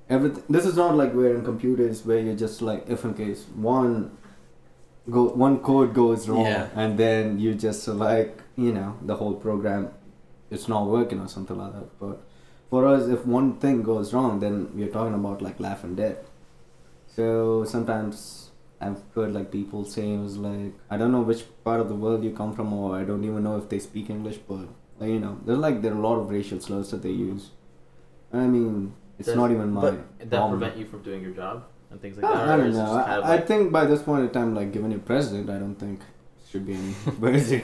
[0.09, 0.43] everything.
[0.49, 4.17] This is not like we're in computers where you're just like if in case one
[5.09, 6.67] go one code goes wrong Yeah.
[6.75, 9.89] and then you just like you know the whole program
[10.49, 12.21] it's not working or something like that but
[12.69, 16.19] for us if one thing goes wrong then we're talking about like life and death
[17.15, 18.42] so sometimes
[18.85, 21.95] i've heard like people saying it was like i don't know which part of the
[22.03, 24.67] world you come from or i don't even know if they speak english but
[24.99, 27.51] like, you know there's like there are a lot of racial slurs that they use
[28.31, 30.59] i mean it's Does- not even my but that problem.
[30.59, 32.49] prevent you from doing your job and things like I, that?
[32.49, 32.79] I or don't know.
[32.79, 35.49] just kind of I, I think by this point in time, like given you're president,
[35.51, 35.99] I don't think
[36.49, 37.63] should be any mercy.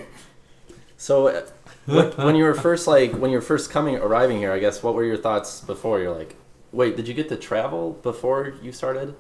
[0.98, 1.42] so uh,
[1.88, 4.84] when, when you were first like when you were first coming arriving here, I guess
[4.84, 6.00] what were your thoughts before?
[6.00, 6.36] You're like,
[6.72, 9.16] wait, did you get to travel before you started?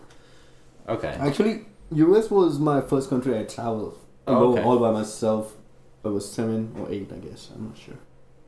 [0.88, 1.16] Okay.
[1.20, 3.98] Actually, US was my first country I traveled.
[4.28, 4.62] Oh, okay.
[4.64, 5.56] all by myself.
[6.06, 7.50] I was seven or eight, I guess.
[7.54, 7.96] I'm not sure.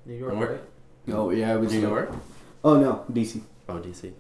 [0.05, 0.61] New York, right?
[1.11, 2.11] Oh yeah, I was New York.
[2.63, 3.41] Oh no, DC.
[3.67, 4.11] Oh, DC.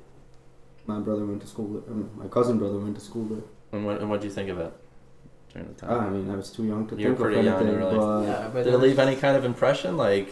[0.87, 1.83] My brother went to school there.
[1.89, 3.43] I mean, my cousin brother went to school there.
[3.71, 4.73] And what and what do you think of it
[5.53, 7.41] during the Ah, I mean, I was too young to You were think of pretty
[7.47, 7.77] young, anything.
[7.77, 7.95] really.
[7.97, 9.95] but yeah, but Did it leave any kind of impression?
[9.97, 10.29] Like,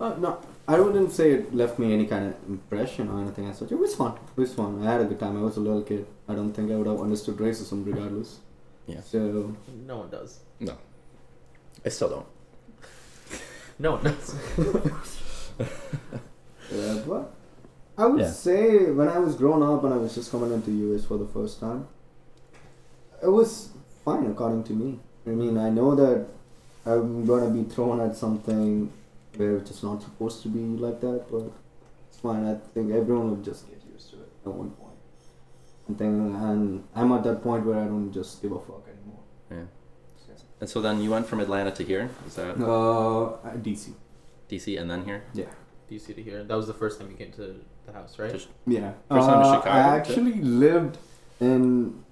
[0.00, 3.58] Uh, no, I wouldn't say it left me any kind of impression or anything as
[3.58, 3.70] such.
[3.70, 4.12] It was fun.
[4.36, 4.86] It was fun.
[4.86, 5.36] I had a good time.
[5.36, 6.06] I was a little kid.
[6.26, 8.38] I don't think I would have understood racism regardless.
[8.86, 9.00] Yeah.
[9.02, 9.54] So
[9.86, 10.40] No one does.
[10.60, 10.72] no,
[11.84, 12.26] I still don't.
[13.78, 14.34] No one does.
[16.72, 17.30] yeah, but
[17.98, 18.30] I would Yeah.
[18.30, 21.18] say when I was growing up and I was just coming into the US for
[21.18, 21.86] the first time,
[23.22, 23.68] it was
[24.04, 24.98] fine according to me.
[25.26, 26.26] I mean, I know that
[26.86, 28.90] I'm gonna be thrown at something
[29.36, 31.50] where it's not supposed to be like that, but
[32.08, 32.44] it's fine.
[32.46, 34.90] I think everyone will just get used to it at one point.
[35.88, 39.22] And think, and I'm at that point where I don't just give a fuck anymore.
[39.50, 40.36] Yeah.
[40.60, 42.08] And so then you went from Atlanta to here.
[42.26, 43.92] Is that Uh, DC.
[44.48, 45.24] DC and then here?
[45.34, 45.46] Yeah.
[45.90, 46.42] DC to here.
[46.44, 48.32] That was the first time you came to the house, right?
[48.32, 48.92] Just- Yeah.
[49.10, 49.96] First time to Uh, Chicago, I too?
[49.98, 50.98] actually lived
[51.40, 52.02] in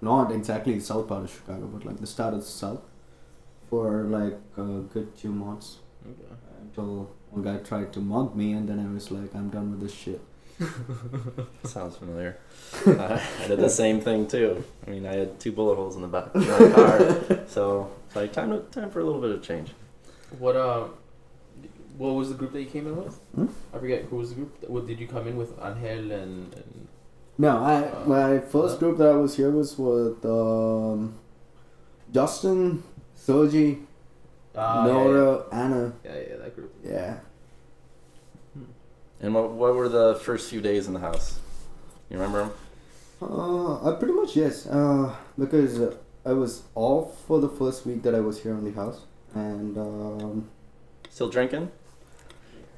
[0.00, 2.82] not exactly the south part of Chicago, but like the start of the south
[3.70, 6.34] for like a good two months Okay.
[6.62, 9.80] until one guy tried to mug me, and then I was like, I'm done with
[9.80, 10.20] this shit.
[11.64, 12.38] Sounds familiar.
[12.86, 14.64] uh, I did the same thing too.
[14.86, 18.16] I mean, I had two bullet holes in the back of my car, so it's
[18.16, 19.70] like time to, time for a little bit of change.
[20.38, 20.94] What um,
[21.98, 23.14] what was the group that you came in with?
[23.34, 23.46] Hmm?
[23.74, 24.68] I forget who was the group.
[24.68, 25.52] What did you come in with?
[25.62, 26.88] Angel and, and
[27.38, 28.78] No, I Uh, my first uh.
[28.78, 31.14] group that I was here was with um,
[32.12, 32.82] Justin,
[33.14, 33.80] Sergi,
[34.56, 35.92] Ah, Nora, Anna.
[36.04, 36.74] Yeah, yeah, yeah, that group.
[36.84, 37.18] Yeah.
[39.20, 41.38] And what, what were the first few days in the house?
[42.10, 42.52] You remember them?
[43.22, 44.66] Uh, I pretty much yes.
[44.66, 45.94] Uh, because uh,
[46.26, 49.02] I was off for the first week that I was here in the house,
[49.34, 50.48] and um,
[51.08, 51.70] Still drinking?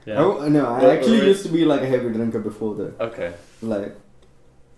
[0.07, 0.21] Yeah.
[0.23, 1.29] I, no, I Wait, actually wait.
[1.29, 3.01] used to be like a heavy drinker before that.
[3.01, 3.33] Okay.
[3.63, 3.97] Like,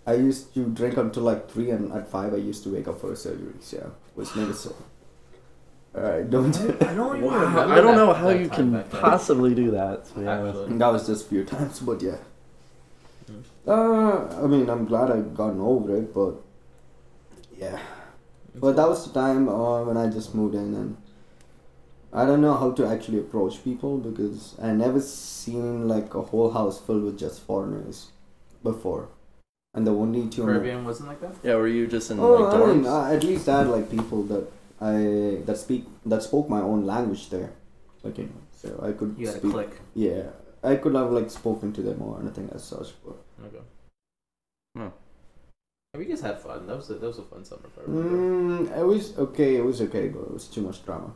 [0.05, 3.01] I used to drink until like three, and at five I used to wake up
[3.01, 3.53] for a surgery.
[3.59, 4.73] So it was never so.
[5.97, 6.55] Alright, don't.
[6.83, 10.05] I don't even Wow, remember I don't that- know how you can possibly do that.
[10.05, 10.59] To be honest.
[10.59, 10.77] Actually.
[10.77, 12.17] that was just a few times, but yeah.
[13.31, 13.43] Mm.
[13.67, 16.35] Uh, I mean, I'm glad I've gotten over it, but
[17.57, 17.79] yeah.
[18.55, 20.97] But that was the time uh, when I just moved in, and
[22.13, 26.51] I don't know how to actually approach people because I never seen like a whole
[26.51, 28.07] house filled with just foreigners
[28.63, 29.09] before,
[29.73, 30.43] and the only two.
[30.43, 31.35] Caribbean wasn't like that.
[31.43, 33.91] Yeah, were you just in Oh, like I mean, uh, at least I had like
[33.91, 34.47] people that
[34.79, 37.51] I that speak that spoke my own language there,
[38.03, 39.51] like you know, so I could You had a speak.
[39.51, 39.79] clique.
[39.95, 40.23] Yeah,
[40.63, 43.15] I could have like spoken to them or anything as such, but.
[43.45, 43.63] Okay.
[44.75, 44.87] Hmm.
[45.97, 46.67] We just had fun.
[46.67, 47.61] That was a, that was a fun summer.
[47.65, 47.81] If I.
[47.89, 49.55] Mm, it was okay.
[49.55, 51.11] It was okay, but it was too much drama.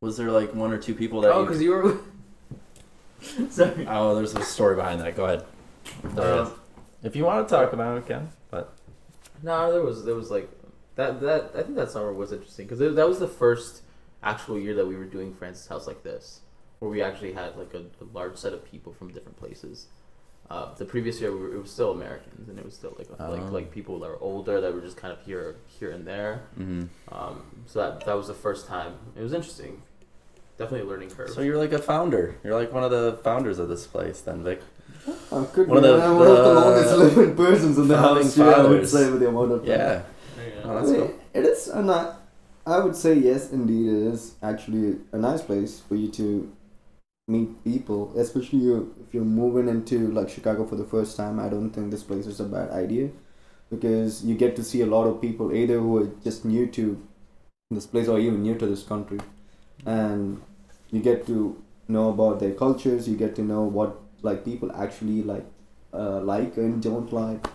[0.00, 1.46] Was there like one or two people that Oh, you?
[1.46, 1.98] because you were.
[3.50, 3.86] Sorry.
[3.88, 5.16] Oh, there's a story behind that.
[5.16, 5.44] Go ahead.
[6.14, 6.52] There Um.
[7.02, 8.28] If you want to talk about it, Ken.
[8.50, 8.72] But
[9.42, 10.48] No, there was there was like
[10.98, 13.82] that that I think that summer was interesting because that was the first
[14.22, 16.40] actual year that we were doing Francis House like this,
[16.80, 19.86] where we actually had like a, a large set of people from different places.
[20.50, 23.08] Uh, the previous year we were, it was still Americans and it was still like
[23.10, 23.52] like Oh.
[23.52, 26.42] like people that were older that were just kind of here here and there.
[26.58, 26.84] mm-hmm.
[27.14, 28.94] Um, so that that was the first time.
[29.16, 29.82] It was interesting.
[30.58, 31.30] Definitely a learning curve.
[31.30, 32.34] so you're like a founder.
[32.42, 34.60] You're like one of the founders of this place, then, Vic.
[35.30, 37.86] I could One be of the- I'm one of the the longest living persons in
[37.86, 38.36] the house.
[38.36, 39.64] Yeah, I would say with the amount of.
[39.64, 39.76] Yeah.
[39.76, 40.02] Yeah.
[40.68, 41.14] Oh, that's cool.
[41.34, 42.14] It is a ni-
[42.66, 46.52] I would say yes, indeed, it is actually a nice place for you to
[47.26, 48.60] meet people, especially
[49.02, 51.40] if you're moving into like Chicago for the first time.
[51.40, 53.10] I don't think this place is a bad idea
[53.70, 57.00] because you get to see a lot of people either who are just new to
[57.70, 59.20] this place or even new to this country,
[59.86, 60.42] and
[60.90, 63.08] you get to know about their cultures.
[63.08, 65.46] You get to know what like people actually like,
[65.94, 67.46] uh, like and don't like,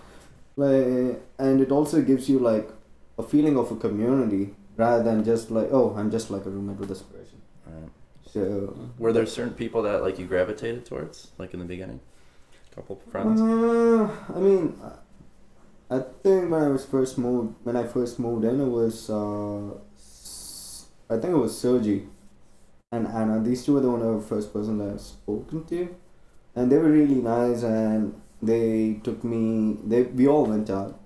[0.57, 2.69] like, and it also gives you like
[3.17, 6.77] a feeling of a community rather than just like oh I'm just like a roommate
[6.77, 7.41] with this person.
[7.67, 7.91] Alright.
[8.25, 11.99] So Were there certain people that like you gravitated towards, like in the beginning?
[12.71, 13.39] A couple friends.
[13.39, 14.79] Uh, I mean,
[15.91, 19.69] I think when I was first moved, when I first moved in, it was uh,
[21.13, 22.07] I think it was Sergi
[22.91, 23.39] and Anna.
[23.43, 25.95] These two were the one of the first person that I've spoken to,
[26.55, 27.61] and they were really nice.
[27.61, 29.77] And they took me.
[29.85, 30.99] They we all went out.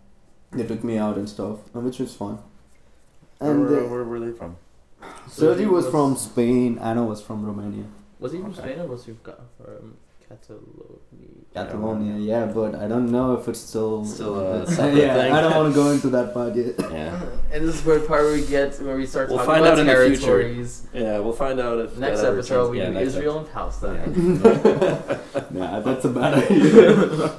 [0.52, 2.40] They took me out and stuff, which was fun.
[3.40, 4.58] And where, they, uh, where were they from?
[5.28, 6.80] Sergi was from Spain.
[6.80, 7.86] Anna was from Romania.
[8.20, 8.62] Was he from Okay.
[8.62, 9.34] Spain or was he from
[10.28, 10.64] Catalonia?
[11.54, 15.32] Catalonia, yeah, but I don't know if it's still Still a uh, separate yeah, thing.
[15.34, 16.76] I don't want to go into that part yet.
[16.92, 17.20] Yeah.
[17.52, 19.66] And this is where the part where we get where we start We'll talking find
[19.66, 20.26] about out in the future.
[20.26, 20.88] territories.
[20.94, 23.40] Yeah, we'll find out if uh, Next that episode turns- we yeah, do next Israel
[23.40, 24.42] and Palestine.
[25.52, 27.32] nah, that's a bad idea.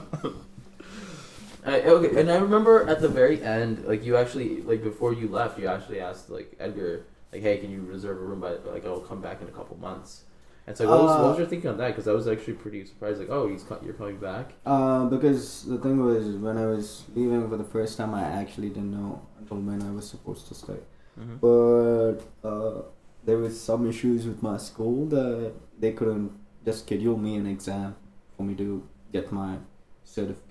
[1.71, 5.29] I, okay, and I remember at the very end, like you actually, like before you
[5.29, 8.41] left, you actually asked like Edgar, like, "Hey, can you reserve a room?
[8.41, 10.25] By like, I'll come back in a couple months."
[10.67, 11.89] And so, what, was, what was Uh, your thinking on that?
[11.89, 13.19] Because I was actually pretty surprised.
[13.21, 14.53] Like, oh, he's you're coming back.
[14.67, 18.69] uh, because the thing was, when I was leaving for the first time, I actually
[18.69, 20.81] didn't know until when I was supposed to stay.
[21.19, 21.37] Mm-hmm.
[21.47, 22.83] But uh,
[23.25, 26.33] there was some issues with my school that they couldn't
[26.65, 27.97] just schedule me an exam
[28.37, 29.57] for me to get my
[30.05, 30.48] certificate,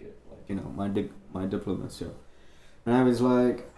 [0.48, 1.90] you know, my dig- my diploma.
[1.90, 2.12] So,
[2.86, 3.70] and I was like,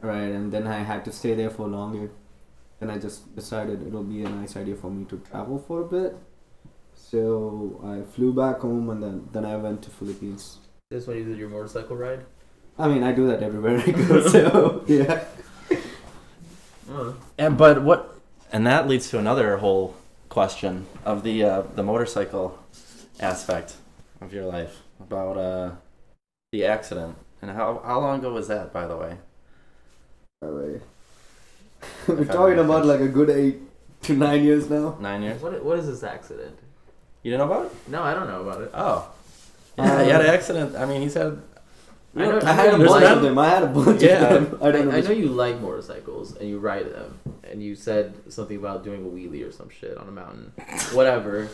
[0.00, 2.10] right, and then I had to stay there for longer.
[2.80, 5.84] Then I just decided it'll be a nice idea for me to travel for a
[5.86, 6.16] bit.
[6.94, 10.58] So I flew back home, and then then I went to Philippines.
[10.90, 12.24] This when you did your motorcycle ride.
[12.78, 14.28] I mean, I do that everywhere I go.
[14.34, 15.24] So yeah.
[16.90, 18.18] Uh, And but what?
[18.52, 19.94] And that leads to another whole
[20.28, 22.58] question of the uh, the motorcycle
[23.20, 23.76] aspect
[24.20, 25.70] of your life about uh,
[26.54, 29.16] the accident and how how long ago was that, by the way?
[30.42, 30.82] Alright.
[32.06, 33.56] We're talking about like a good eight
[34.02, 34.96] to nine years now.
[35.00, 35.42] Nine years.
[35.42, 36.56] what what is this accident?
[37.24, 37.72] You didn't know about it?
[37.88, 38.70] No, I don't know about it.
[38.72, 39.10] Oh.
[39.76, 40.76] Yeah, he had an um, accident.
[40.76, 41.42] I mean, he's had.
[42.16, 43.38] I know- I had a There's bunch been- of them.
[43.38, 44.22] I had a bunch Yeah.
[44.22, 44.58] of them.
[44.62, 44.96] I I, don't know.
[44.96, 47.18] I know you like motorcycles and you ride them,
[47.50, 50.52] and you said something about doing a wheelie or some shit on a mountain.
[50.92, 51.48] Whatever.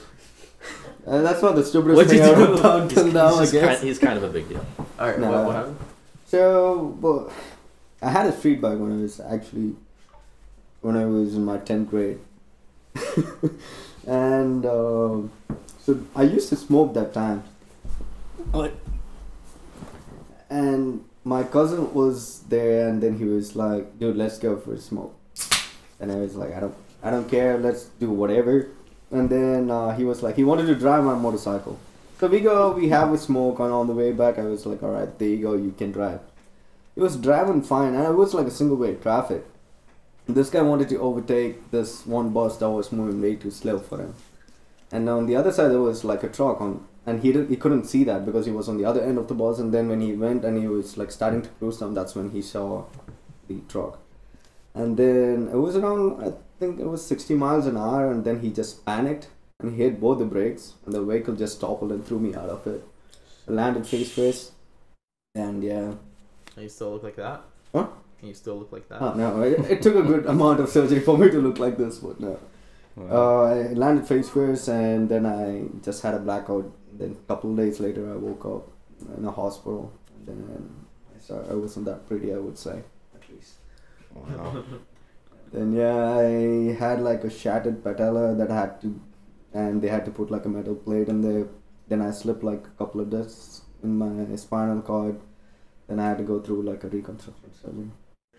[1.06, 3.40] Uh, that's not the stupidest What'd thing you I've ever done He's, till now, I
[3.40, 3.64] he's, guess.
[3.64, 4.64] kind, he's kind of a big deal.
[4.98, 5.18] All right.
[5.18, 5.30] No.
[5.30, 5.76] What, what happened?
[6.26, 7.32] So, well,
[8.02, 9.76] I had a street bike when I was actually
[10.82, 12.18] when I was in my tenth grade,
[14.06, 15.30] and um
[15.78, 17.44] so I used to smoke that time.
[18.52, 18.74] What?
[20.50, 24.78] And my cousin was there, and then he was like, "Dude, let's go for a
[24.78, 25.14] smoke."
[25.98, 27.58] And I was like, "I don't, I don't care.
[27.58, 28.68] Let's do whatever."
[29.10, 31.78] And then uh, he was like, he wanted to drive my motorcycle.
[32.20, 34.82] So we go, we have a smoke, and on the way back, I was like,
[34.82, 35.54] "All right, there you go.
[35.54, 36.20] You can drive."
[36.94, 39.46] He was driving fine, and it was like a single way traffic.
[40.26, 43.98] This guy wanted to overtake this one bus that was moving way too slow for
[43.98, 44.14] him.
[44.92, 47.86] And on the other side, there was like a truck on, and he he couldn't
[47.86, 49.58] see that because he was on the other end of the bus.
[49.58, 52.32] And then when he went and he was like starting to cruise down, that's when
[52.32, 52.84] he saw
[53.48, 53.98] the truck.
[54.74, 58.50] And then it was around, think it was 60 miles an hour, and then he
[58.50, 62.18] just panicked and he hit both the brakes, and the vehicle just toppled and threw
[62.18, 62.82] me out of it.
[63.48, 64.52] I landed face first,
[65.34, 65.94] and yeah.
[66.54, 67.42] And you still look like that?
[67.74, 67.88] Huh?
[68.20, 69.02] And you still look like that?
[69.02, 71.76] Oh, no, it, it took a good amount of surgery for me to look like
[71.76, 72.38] this, but no.
[72.98, 76.70] Uh, I landed face first, and then I just had a blackout.
[76.92, 79.92] Then a couple of days later, I woke up in a hospital.
[80.26, 82.82] And then I saw I wasn't that pretty, I would say,
[83.14, 83.54] at least.
[84.14, 84.64] wow.
[85.52, 89.00] Then yeah, I had like a shattered patella that I had to,
[89.52, 91.46] and they had to put like a metal plate in there.
[91.88, 95.18] Then I slipped like a couple of discs in my spinal cord.
[95.88, 97.90] Then I had to go through like a reconstruction surgery.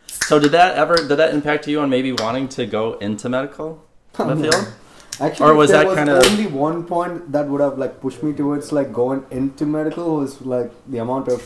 [0.07, 3.83] So did that ever did that impact you on maybe wanting to go into medical?
[4.19, 4.73] Oh, the field?
[5.21, 8.23] Actually, Or was there that was kinda- only one point that would have like pushed
[8.23, 11.43] me towards like going into medical was like the amount of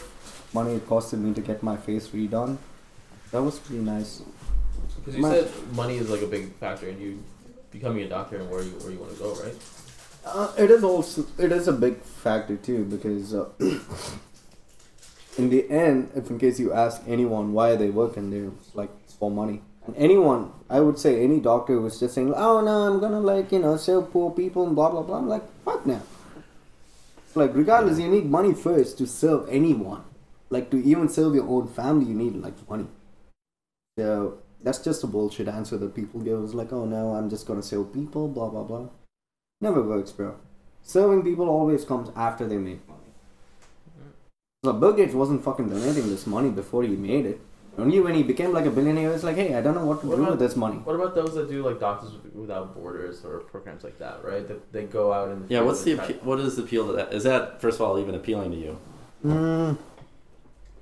[0.54, 2.58] money it costed me to get my face redone.
[3.32, 4.22] That was pretty nice.
[5.06, 7.24] Because you My- said money is like a big factor in you
[7.72, 9.54] becoming a doctor and where you where you want to go, right?
[10.26, 13.48] Uh, it is also it is a big factor too because uh,
[15.38, 18.74] in the end, if in case you ask anyone why they work in there, it's
[18.74, 19.62] like it's for money.
[19.86, 23.52] And anyone, I would say, any doctor was just saying, "Oh no, I'm gonna like
[23.52, 26.02] you know serve poor people and blah blah blah." I'm like, fuck now.
[27.36, 30.02] Like regardless, you need money first to serve anyone.
[30.50, 32.88] Like to even serve your own family, you need like money.
[34.00, 36.44] So that's just a bullshit answer that people give.
[36.44, 38.88] It's like, "Oh no, I'm just gonna serve people," blah blah blah.
[39.62, 40.36] Never works, bro.
[40.84, 43.02] Serving people always comes after they make money.
[44.64, 47.40] So Bill Gates wasn't fucking donating this money before he made it.
[47.78, 50.08] Only when he became like a billionaire, it's like, hey, I don't know what to
[50.08, 50.78] What do about- with this money.
[50.78, 54.48] What about those that do like Doctors Without Borders or programs like that, right?
[54.48, 57.14] That they go out and Yeah, what's the appe- what is the appeal to that?
[57.14, 58.78] Is that first of all even appealing to you?
[59.26, 59.78] Mm,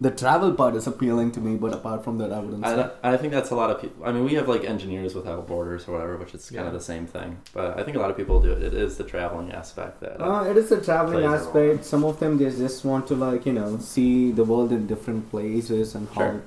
[0.06, 2.80] the travel part is appealing to me, but apart from that, I wouldn't say.
[3.04, 4.00] I, I think that's a lot of people.
[4.08, 6.86] I mean, we have like engineers without borders or whatever, which is kind of the
[6.92, 7.30] same thing.
[7.58, 8.62] But I think a lot of people do it.
[8.70, 10.16] It is the traveling aspect that.
[10.22, 11.48] Uh, Uh, it is the traveling Plays a role.
[11.72, 11.86] aspect.
[11.94, 15.24] Some of them they just want to like you know see the world in different
[15.34, 16.42] places and how Sure.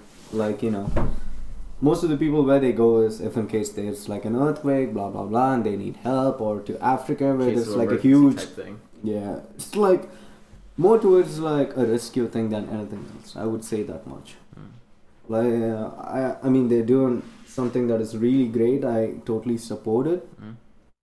[0.44, 0.86] like you know
[1.80, 4.92] most of the people where they go is if in case there's like an earthquake,
[4.94, 8.00] blah blah blah, and they need help, or to Africa where case there's like a
[8.08, 8.74] huge type thing.
[9.02, 10.04] yeah, it's like
[10.76, 13.34] more towards like a rescue thing than anything else.
[13.36, 14.34] I would say that much.
[14.58, 14.70] Mm.
[15.28, 18.84] Like uh, I I mean they're doing something that is really great.
[18.84, 20.28] I totally support it.
[20.40, 20.56] Mm.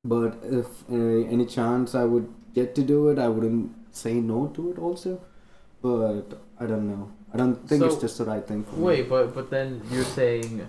[0.06, 4.48] But if uh, any chance I would get to do it, I wouldn't say no
[4.56, 5.20] to it also.
[5.82, 7.12] But I don't know.
[7.34, 8.84] I don't think it's just the right thing for me.
[8.84, 10.68] Wait, but but then you're saying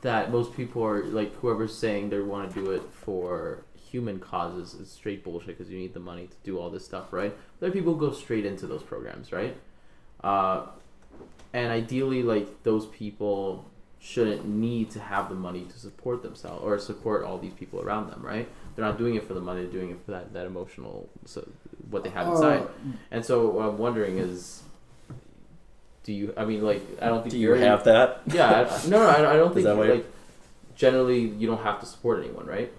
[0.00, 4.72] that most people are like whoever's saying they want to do it for human causes
[4.74, 7.32] is straight bullshit because you need the money to do all this stuff, right?
[7.60, 9.54] There are people who go straight into those programs, right?
[10.24, 10.66] Uh,
[11.52, 13.66] and ideally, like those people
[14.00, 18.10] shouldn't need to have the money to support themselves or support all these people around
[18.10, 18.48] them, right?
[18.74, 21.46] They're not doing it for the money; they're doing it for that that emotional, so
[21.90, 22.62] what they have inside.
[22.62, 22.68] Uh,
[23.10, 24.62] And so what I'm wondering is,
[26.04, 26.32] do you?
[26.36, 28.22] I mean, like, I don't think Do you you're have that?
[28.26, 30.06] Yeah, I, no, no, I, I don't think that you're- like
[30.74, 32.72] generally you don't have to support anyone, right?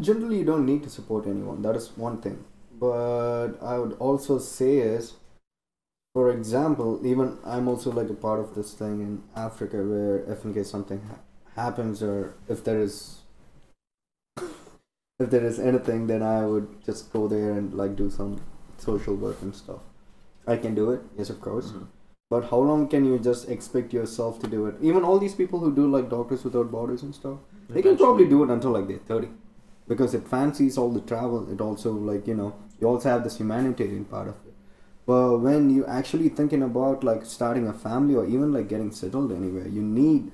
[0.00, 2.44] Generally you don't need to support anyone that is one thing.
[2.80, 5.14] But i would also say is
[6.14, 10.44] for example even i'm also like a part of this thing in africa where if
[10.44, 11.18] in case something ha-
[11.62, 12.94] happens or if there is
[15.24, 18.40] if there is anything then i would just go there and like do some
[18.78, 19.80] social work and stuff.
[20.46, 21.72] I can do it yes of course.
[21.72, 21.86] Mhm.
[22.30, 24.76] but how long can you just expect yourself to do it?
[24.92, 27.38] Even all these people who do like doctors without borders and stuff
[27.76, 29.28] they can probably do it until like they're 30
[29.88, 33.38] because it fancies all the travel it also like you know you also have this
[33.38, 34.54] humanitarian part of it.
[35.06, 39.32] But when you actually thinking about like starting a family or even like getting settled
[39.32, 40.30] anywhere you need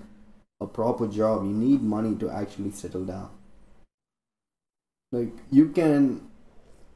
[0.60, 1.44] a proper job.
[1.44, 3.30] You need money to actually settle down.
[5.12, 6.28] Like you can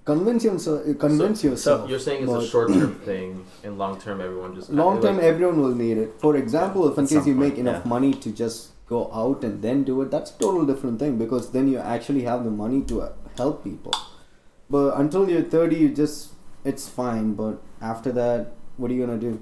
[0.04, 4.00] convince yourself uh, convince So yourself you're saying it's a short term thing, and long
[4.00, 6.14] term everyone just long term like, everyone will need it.
[6.18, 7.88] For example if in case you point, make enough yeah.
[7.88, 11.51] money to just go out and then do it that's a total different thing because
[11.53, 13.93] then you actually have the money to uh, help people
[14.70, 16.32] but until you're 30 you just
[16.64, 19.41] it's fine but after that what are you gonna do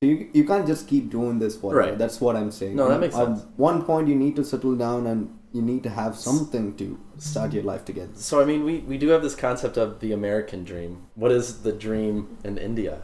[0.00, 1.98] you, you can't just keep doing this forever Right.
[1.98, 3.46] that's what i'm saying No, that makes At sense.
[3.56, 7.52] one point you need to settle down and you need to have something to start
[7.52, 10.64] your life together So I mean, we, we do have this concept of the American
[10.64, 11.02] dream.
[11.14, 13.02] What is the dream in India?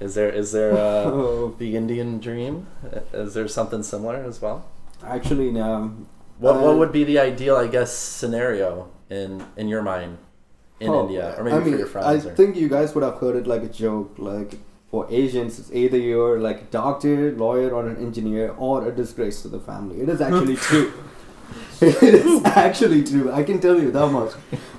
[0.00, 2.66] Is there is there uh, the Indian dream?
[3.12, 4.64] Is there something similar as well?
[5.06, 5.92] Actually no
[6.38, 10.18] What Uh, what would be the ideal, I guess, scenario in in your mind
[10.80, 12.26] in Oh, India, or maybe I mean, for your friends?
[12.26, 14.14] I or, think you guys would have heard it like a joke.
[14.18, 14.58] Like
[14.90, 19.42] for Asians, it's either you're like a doctor, lawyer, or an engineer, or a disgrace
[19.42, 20.00] to the family.
[20.00, 20.92] It is actually true.
[21.80, 23.30] it is actually true.
[23.32, 24.32] I can tell you that much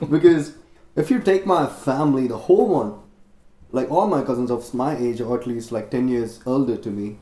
[0.09, 0.53] because
[0.95, 2.93] if you take my family, the whole one,
[3.71, 6.89] like all my cousins of my age, or at least like ten years older to
[6.89, 7.17] me,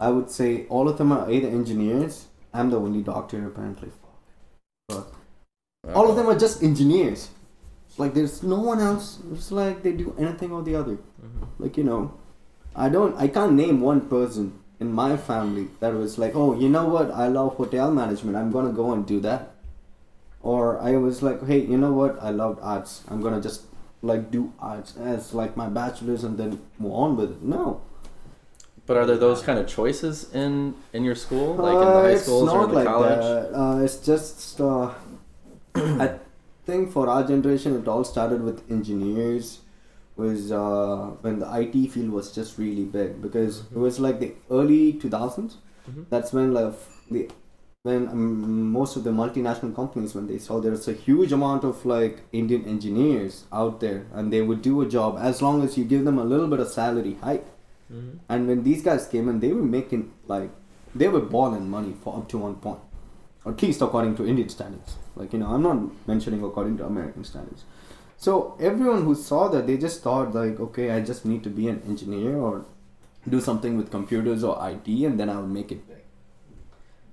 [0.00, 2.27] I would say all of them are either engineers.
[2.52, 3.90] I'm the only doctor apparently.
[5.94, 7.30] All of them are just engineers.
[7.96, 9.18] Like there's no one else.
[9.32, 10.96] It's like they do anything or the other.
[10.96, 11.48] Mhm.
[11.58, 12.14] Like you know,
[12.76, 13.16] I don't.
[13.16, 17.10] I can't name one person in my family that was like, oh, you know what?
[17.10, 18.36] I love hotel management.
[18.36, 19.54] I'm gonna go and do that.
[20.42, 22.22] Or I was like, hey, you know what?
[22.22, 23.02] I loved arts.
[23.08, 23.62] I'm gonna just
[24.02, 27.42] like do arts as like my bachelor's and then move on with it.
[27.42, 27.80] No,
[28.88, 32.02] But are there those kind of choices in in your school, like in the Uh,
[32.02, 33.20] high it's schools or not in the like college?
[33.20, 33.60] that.
[33.62, 34.90] Uh, it's just uh,
[36.06, 36.08] I
[36.66, 39.58] think for our generation, it all started with engineers.
[40.20, 44.30] Was uh, when the IT field was just really big because it was like the
[44.50, 45.58] early two thousands.
[45.90, 46.06] Mhm.
[46.14, 46.72] That's when like
[47.10, 47.28] the
[47.90, 51.84] when um, most of the multinational companies when they saw there's a huge amount of
[51.92, 55.84] like Indian engineers out there and they would do a job as long as you
[55.94, 57.46] give them a little bit of salary hike.
[57.92, 58.18] Mhm.
[58.28, 60.50] And when these guys came in, they were making like
[60.94, 62.80] they were balling money for up to one point,
[63.46, 64.96] at least according to Indian standards.
[65.16, 67.64] Like you know, I'm not mentioning according to American standards.
[68.16, 71.68] So everyone who saw that, they just thought like, okay, I just need to be
[71.68, 72.64] an engineer or
[73.28, 76.04] do something with computers or IT, and then I will make it big.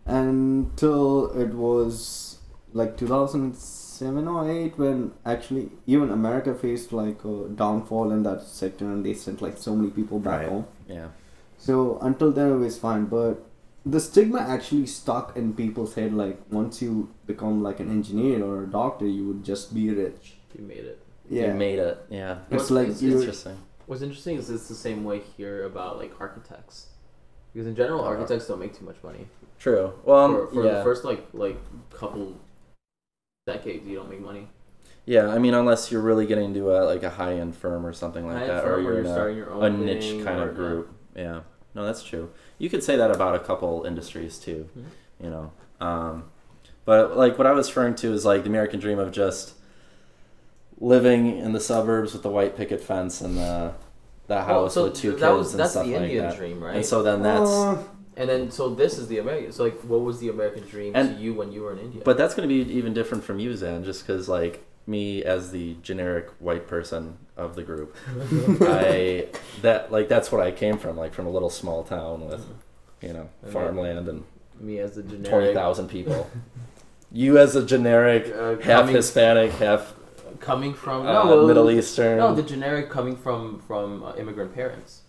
[0.05, 2.39] Until it was
[2.73, 2.97] like
[3.99, 9.05] 2007 or 8 when actually even America faced like a downfall in that sector, and
[9.05, 10.49] they sent like so many people back Right.
[10.49, 10.65] home.
[10.87, 11.07] yeah.
[11.57, 13.35] So until then it was fine, but
[13.85, 16.13] the stigma actually stuck in people's head.
[16.13, 20.35] Like once you become like an engineer or a doctor, you would just be rich.
[20.57, 20.99] You made it.
[21.29, 21.97] Yeah, You made it.
[22.09, 22.39] Yeah.
[22.51, 23.17] it's What like is- you.
[23.19, 23.57] Interesting.
[23.87, 26.87] What's interesting is it's the same way here about like architects,
[27.53, 29.27] because in general Uh, architects don't make too much money.
[29.59, 29.93] True.
[30.03, 30.73] Well, um, for for yeah.
[30.79, 31.57] the first like like
[31.91, 32.33] couple
[33.49, 34.47] decades, you don't make money.
[35.05, 37.93] Yeah, I mean, unless you're really getting into a like a high end firm or
[37.93, 40.23] something like High that, firm or or you're you're in a, your own a niche
[40.25, 40.89] kind of group.
[41.15, 41.41] Yeah.
[41.75, 42.31] No, that's true.
[42.57, 44.67] You could say that about a couple industries too.
[44.77, 44.83] Mhm.
[45.23, 46.23] You know, um,
[46.85, 49.53] but like what I was referring to is like the American dream of just
[50.79, 53.73] living in the suburbs with the white picket fence and the
[54.27, 56.27] the house Well, so with two that kids was and that's stuff the like Indian
[56.29, 56.35] that.
[56.37, 56.77] dream, right?
[56.77, 57.83] And so then that's Uh,
[58.17, 59.51] And then so this is the American.
[59.51, 62.01] So like, what was the American dream And- to you when you were in India?
[62.05, 65.51] But that's going to be even different from you, Zan, just because, like, me as
[65.51, 67.95] the generic white person of the group,
[68.61, 69.27] I
[69.63, 72.45] that like that's what I came from, like from a little small town with,
[73.01, 74.23] you know, And farmland and
[74.59, 76.29] me as the generic twenty thousand people.
[77.11, 79.93] you as a generic, uh, half coming, Hispanic, half
[80.39, 82.19] coming from uh, no Middle Eastern.
[82.19, 85.01] No, the generic coming from from uh, immigrant parents.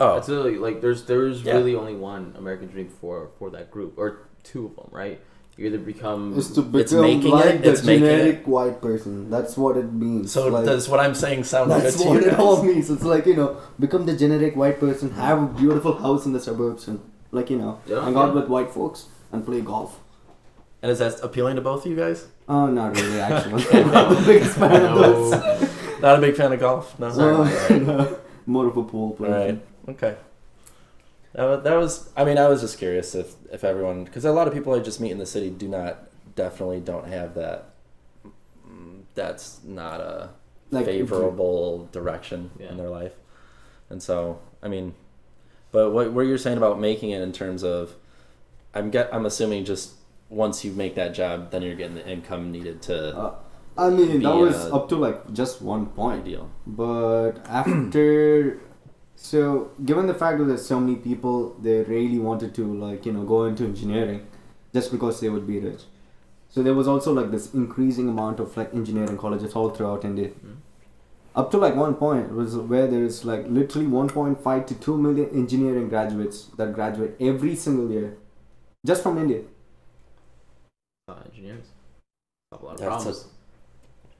[0.00, 1.54] Oh, It's literally like there's there's Yeah.
[1.54, 5.20] really only one American dream for for that group or two of them, right?
[5.56, 8.48] You either become Is to It's become making like it, the it's making it.
[8.48, 9.28] white person.
[9.28, 10.32] That's what it means.
[10.32, 12.88] So like, does what I'm saying sound good That's to what you it all means.
[12.88, 16.40] It's like you know, become the generic white person, have a beautiful house in the
[16.40, 20.00] suburbs, and like you know, Yeah, hang out with white folks and play golf.
[20.82, 22.26] And is that appealing to both of you guys?
[22.48, 23.20] Oh, not really.
[23.20, 25.30] Actually, I'm not the biggest fan of those.
[26.00, 26.98] Not a big fan of golf.
[26.98, 27.10] No.
[27.12, 28.18] No.
[28.46, 29.30] More of a pool player.
[29.30, 29.56] person.
[29.56, 29.66] right.
[29.88, 30.16] Okay.
[31.32, 32.10] That was, that was.
[32.16, 34.80] I mean, I was just curious if if everyone, because a lot of people I
[34.80, 37.70] just meet in the city do not, definitely don't have that.
[38.68, 40.30] mm, That's not a
[40.70, 42.70] Like favorable direction Yeah.
[42.70, 43.14] in their life,
[43.90, 44.94] and so I mean,
[45.70, 47.94] but what what you're saying about making it in terms of,
[48.74, 49.94] I'm get I'm assuming just
[50.30, 53.34] once you make that job, then you're getting the income needed to Uh,
[53.78, 56.22] I mean, that was up to like just one point.
[56.22, 56.50] ideal.
[56.66, 58.60] But after,
[59.22, 63.12] so given the fact that there's so many people, they really wanted to like you
[63.12, 64.26] know go into engineering,
[64.72, 65.82] just because they would be rich.
[66.48, 70.28] So there was also like this increasing amount of like engineering colleges all throughout India.
[70.28, 70.56] Mm.
[71.36, 75.28] Up to like one point was where there is like literally 1.5 to 2 million
[75.30, 78.16] engineering graduates that graduate every single year,
[78.86, 79.42] just from India.
[81.08, 81.66] uh, engineers.
[82.52, 83.26] A lot of That's problems.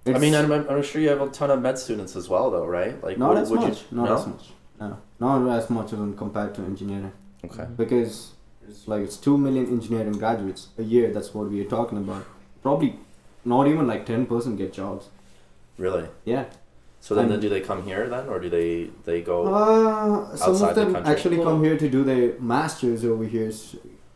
[0.06, 2.66] I mean, I'm, I'm sure you have a ton of med students as well, though,
[2.66, 3.02] right?
[3.02, 3.84] Like, not would, as would much.
[3.90, 4.16] You, not no?
[4.16, 4.50] as much.
[4.80, 7.12] No, not as much when compared to engineering.
[7.44, 7.66] Okay.
[7.76, 8.32] because
[8.68, 11.12] it's like it's two million engineering graduates a year.
[11.12, 12.24] That's what we are talking about.
[12.62, 12.96] Probably
[13.44, 15.08] not even like ten percent get jobs.
[15.78, 16.06] Really?
[16.24, 16.44] Yeah.
[17.00, 19.36] So then, And- then do they come here then, or do they they go?
[19.54, 21.12] Uh, some outside of them country?
[21.14, 23.50] actually come here to do their masters over here,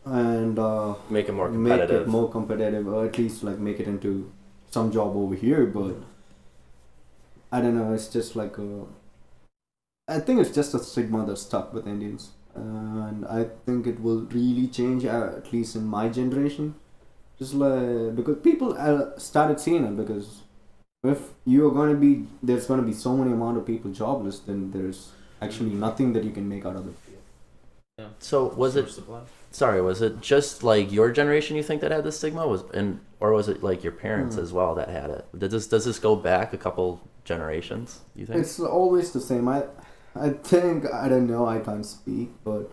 [0.05, 1.79] and uh, make it more competitive.
[1.79, 2.07] make competitive.
[2.07, 4.31] it more competitive, or at least like make it into
[4.69, 5.65] some job over here.
[5.65, 5.95] But
[7.51, 7.93] I don't know.
[7.93, 8.85] It's just like a.
[10.07, 14.21] I think it's just a stigma that's stuck with Indians, and I think it will
[14.25, 15.05] really change.
[15.05, 16.75] Uh, at least in my generation,
[17.39, 20.41] just like because people uh, started seeing it because
[21.03, 24.39] if you're going to be there's going to be so many amount of people jobless,
[24.39, 26.93] then there's actually nothing that you can make out of it.
[27.97, 28.07] Yeah.
[28.19, 28.89] So was it?
[28.89, 29.21] Supply.
[29.51, 32.99] Sorry, was it just like your generation you think that had this stigma was, and
[33.19, 34.41] or was it like your parents Hmm.
[34.43, 35.25] as well that had it?
[35.39, 38.01] Does this does this go back a couple generations?
[38.15, 38.41] You think?
[38.41, 39.47] It's always the same.
[39.47, 39.63] I,
[40.15, 41.45] I think I don't know.
[41.45, 42.71] I can't speak, but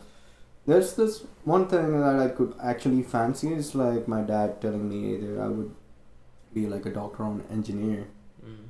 [0.66, 5.16] there's this one thing that I could actually fancy is like my dad telling me
[5.16, 5.74] that I would
[6.54, 8.06] be like a doctor or an engineer.
[8.44, 8.68] Mm.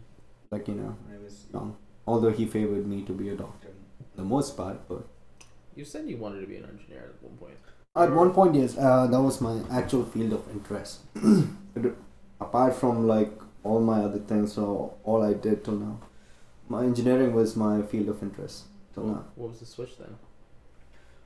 [0.51, 1.77] Like you know, when I was young.
[2.07, 3.69] Although he favored me to be a doctor,
[4.17, 5.07] the most part, but
[5.77, 7.57] You said you wanted to be an engineer at one point.
[7.95, 11.01] at one point, yes, uh, that was my actual field of interest.
[12.41, 13.31] Apart from like
[13.63, 16.01] all my other things, so all I did till now,
[16.75, 18.65] my engineering was my field of interest
[18.95, 19.25] till now.
[19.37, 20.15] What was the switch then?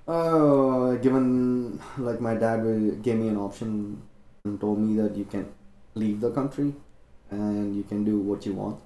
[0.09, 2.63] Oh, given like my dad
[3.07, 4.03] gave me an option
[4.45, 5.47] and told me that you can
[5.95, 6.75] leave the country
[7.31, 8.79] and you can do what you want,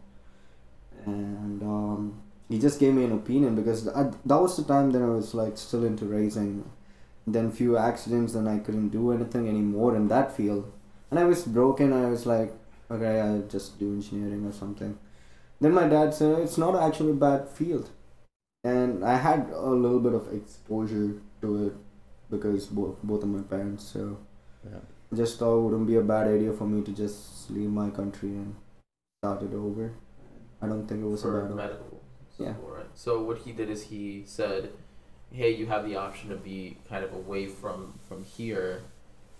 [1.04, 2.04] and um,
[2.48, 5.34] he just gave me an opinion because I, that was the time that I was
[5.34, 6.64] like still into racing.
[7.26, 10.72] Then few accidents, then I couldn't do anything anymore in that field,
[11.10, 11.92] and I was broken.
[11.92, 12.50] I was like,
[12.90, 14.98] okay, I'll just do engineering or something.
[15.60, 17.90] Then my dad said it's not actually a bad field
[18.64, 21.72] and I had a little bit of exposure to it
[22.30, 23.84] because both both of my parents.
[23.84, 24.18] So
[24.64, 24.80] Yeah.
[25.12, 27.90] I just thought it wouldn't be a bad idea for me to just leave my
[27.90, 28.54] country and
[29.22, 29.92] start it over.
[30.62, 31.56] I don't think it was a For bad idea.
[31.56, 32.00] medical
[32.38, 32.54] Yeah.
[32.76, 32.90] right?
[32.94, 34.70] So what he did is he said,
[35.30, 38.82] "Hey, you have the option to be kind of away from from here,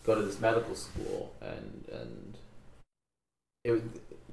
[0.05, 2.39] go to this medical school, and and
[3.64, 3.83] it,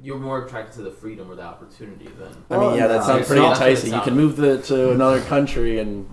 [0.03, 3.05] you're more attracted to the freedom or the opportunity than." I mean, yeah, that no,
[3.05, 3.91] sounds it's pretty not- enticing.
[3.91, 6.09] You it's can not- move the, to another country and.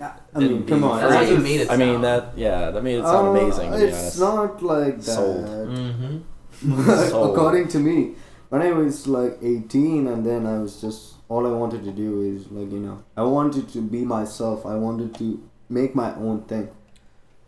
[0.00, 1.00] I mean, and come be on.
[1.00, 2.04] That's how you made it I mean sound.
[2.04, 3.70] that yeah, that made it sound Uh, amazing.
[3.70, 4.20] To be it's honest.
[4.20, 5.02] not like that.
[5.02, 5.44] Sold.
[5.46, 6.90] Mm-hmm.
[7.10, 7.30] Sold.
[7.36, 8.14] According to me,
[8.50, 12.20] when I was like 18, and then I was just all I wanted to do
[12.22, 14.66] is like you know I wanted to be myself.
[14.66, 16.68] I wanted to make my own thing.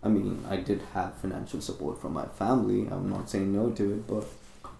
[0.02, 2.86] I mean, I did have financial support from my family.
[2.90, 4.24] I'm not saying no to it, but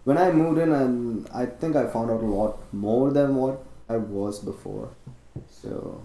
[0.07, 3.65] when I moved in, and I think I found out a lot more than what
[3.89, 4.91] I was before.
[5.51, 6.03] So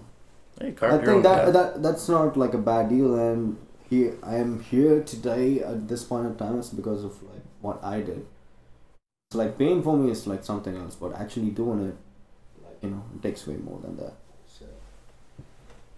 [0.60, 1.52] Hey, I think that path.
[1.54, 3.56] that that's not like a bad deal, and
[3.90, 6.58] here I am here today at this point in time.
[6.58, 8.26] It's because of like what I did.
[9.30, 11.96] It's like pain for me is like something else, but actually doing it,
[12.64, 14.14] like you know, it takes way more than that.
[14.58, 14.66] So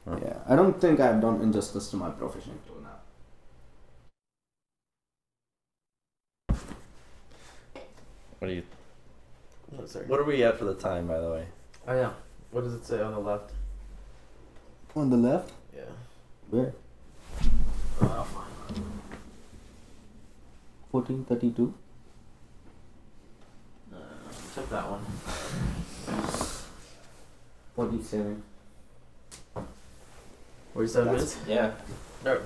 [0.08, 0.18] Huh.
[0.22, 2.98] yeah, I don't think I've done injustice to my profession till now.
[8.44, 8.62] What do you?
[9.80, 10.04] Oh, sorry.
[10.04, 11.46] What are we at for the time, by the way?
[11.88, 12.10] Oh yeah.
[12.50, 13.52] What does it say on the left?
[14.94, 15.84] On the left, Yeah.
[16.50, 16.74] where?
[18.02, 18.26] Oh,
[20.92, 21.72] fourteen thirty two.
[23.90, 23.96] Uh,
[24.54, 25.04] check that one.
[27.74, 28.42] Forty seven.
[30.74, 31.48] Forty-seven That's- minutes.
[31.48, 31.72] Yeah.
[32.26, 32.40] No.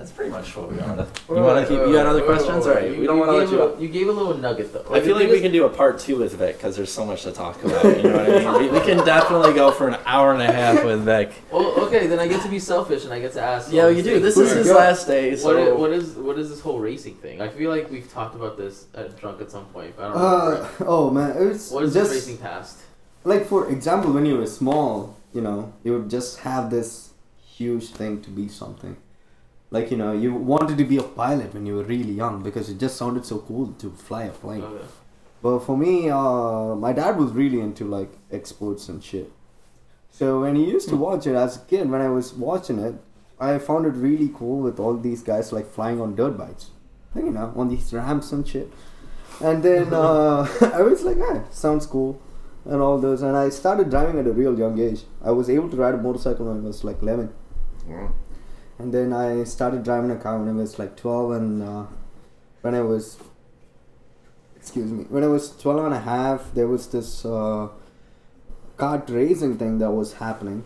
[0.00, 1.08] That's pretty much what we wanted.
[1.28, 1.86] Wait, You want to keep?
[1.86, 2.64] You got other questions?
[2.64, 2.98] wait, All right.
[2.98, 3.60] We don't want to let you.
[3.60, 3.80] a- up.
[3.82, 4.86] You gave a little nugget though.
[4.94, 7.22] I feel like we can do a part two with Vic because there's so much
[7.24, 7.84] to talk about.
[7.98, 8.72] You know what I mean?
[8.72, 11.32] We, we can definitely go for an hour and a half with Vic.
[11.52, 13.70] Well, okay, then I get to be selfish and I get to ask.
[13.70, 14.12] Yeah, all you do.
[14.18, 14.22] things.
[14.22, 14.74] This is Where his go?
[14.76, 17.42] last day, so What is, what is what is this whole racing thing?
[17.42, 19.94] I feel like we've talked about this at drunk at some point.
[19.98, 22.78] But I don't Uh, oh man, it's What is just this racing past?
[23.24, 27.88] like for example, when you were small, you know, you would just have this huge
[27.90, 28.96] thing to be something.
[29.70, 32.68] Like you know, you wanted to be a pilot when you were really young because
[32.68, 34.62] it just sounded so cool to fly a plane.
[34.62, 34.84] Okay.
[35.42, 39.32] But for me, uh, my dad was really into like exports and shit.
[40.10, 42.96] So when he used to watch it as a kid, when I was watching it,
[43.38, 46.70] I found it really cool with all these guys like flying on dirt bikes,
[47.14, 48.70] like, you know, on these ramps and shit.
[49.40, 52.20] And then uh, I was like, ah, sounds cool,
[52.64, 53.22] and all those.
[53.22, 55.04] And I started driving at a real young age.
[55.22, 57.32] I was able to ride a motorcycle when I was like 11
[58.80, 61.84] and then I started driving a car when I was like 12 and uh,
[62.62, 63.18] when I was
[64.56, 67.68] excuse me when I was 12 and a half there was this uh,
[68.78, 70.64] kart racing thing that was happening.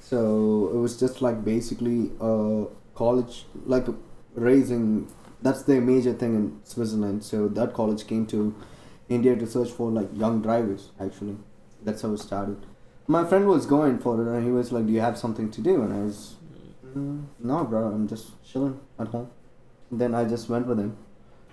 [0.00, 3.86] So it was just like basically a college like
[4.34, 7.22] racing that's the major thing in Switzerland.
[7.22, 8.54] So that college came to
[9.10, 11.36] India to search for like young drivers actually.
[11.82, 12.64] That's how it started.
[13.06, 15.60] My friend was going for it and he was like do you have something to
[15.60, 15.82] do?
[15.82, 16.36] And I was
[16.94, 17.86] Mm, no, bro.
[17.88, 19.30] I'm just chilling at home.
[19.90, 20.96] Then I just went with him,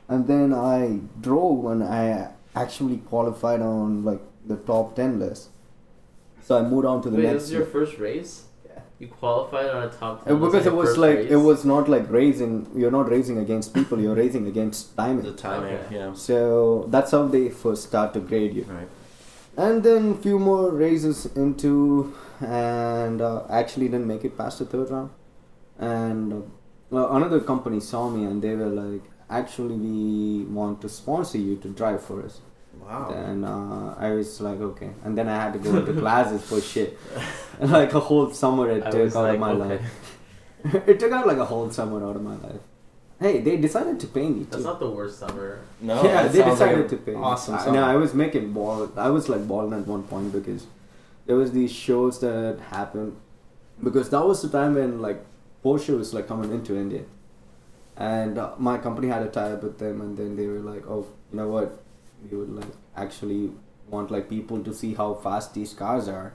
[0.08, 5.50] and then I drove and I actually qualified on like the top ten list.
[6.44, 7.36] So I moved on to the Wait, next.
[7.36, 8.46] this is your first race?
[8.66, 8.80] Yeah.
[9.00, 10.40] You qualified on a top ten.
[10.40, 11.32] list because it was like race?
[11.32, 12.68] it was not like racing.
[12.76, 14.00] You're not racing against people.
[14.00, 15.22] You're racing against time.
[15.22, 15.70] The timing.
[15.70, 15.96] timing, Okay.
[15.96, 16.14] yeah.
[16.14, 18.64] So that's how they first start to grade you.
[18.64, 18.88] Right.
[19.58, 24.90] And then few more races into, and uh, actually didn't make it past the third
[24.90, 25.10] round.
[25.82, 26.52] And
[26.94, 31.58] uh, another company saw me and they were like, actually, we want to sponsor you
[31.58, 32.40] to drive for us.
[32.80, 33.10] Wow.
[33.12, 34.92] Then uh, I was like, okay.
[35.04, 36.98] And then I had to go into classes for shit.
[37.60, 39.84] and like a whole summer it I took out like, of my okay.
[40.64, 40.88] life.
[40.88, 42.62] it took out like a whole summer out of my life.
[43.20, 44.64] Hey, they decided to pay me That's too.
[44.64, 45.62] not the worst summer.
[45.80, 46.04] No.
[46.04, 47.12] yeah, they sounds like decided to pay.
[47.12, 47.18] me.
[47.18, 47.56] Awesome.
[47.56, 47.74] I, song.
[47.74, 48.92] no, I was making ball.
[48.98, 50.66] I was like balling at one point because
[51.28, 53.16] there was these shows that happened
[53.84, 55.24] because that was the time when like
[55.64, 57.04] Porsche was like coming into India,
[57.98, 60.86] and uh, my company had a tie up with them, and then they were like,
[60.88, 61.84] oh, you know what,
[62.30, 63.52] we would like actually
[63.88, 66.34] want like people to see how fast these cars are,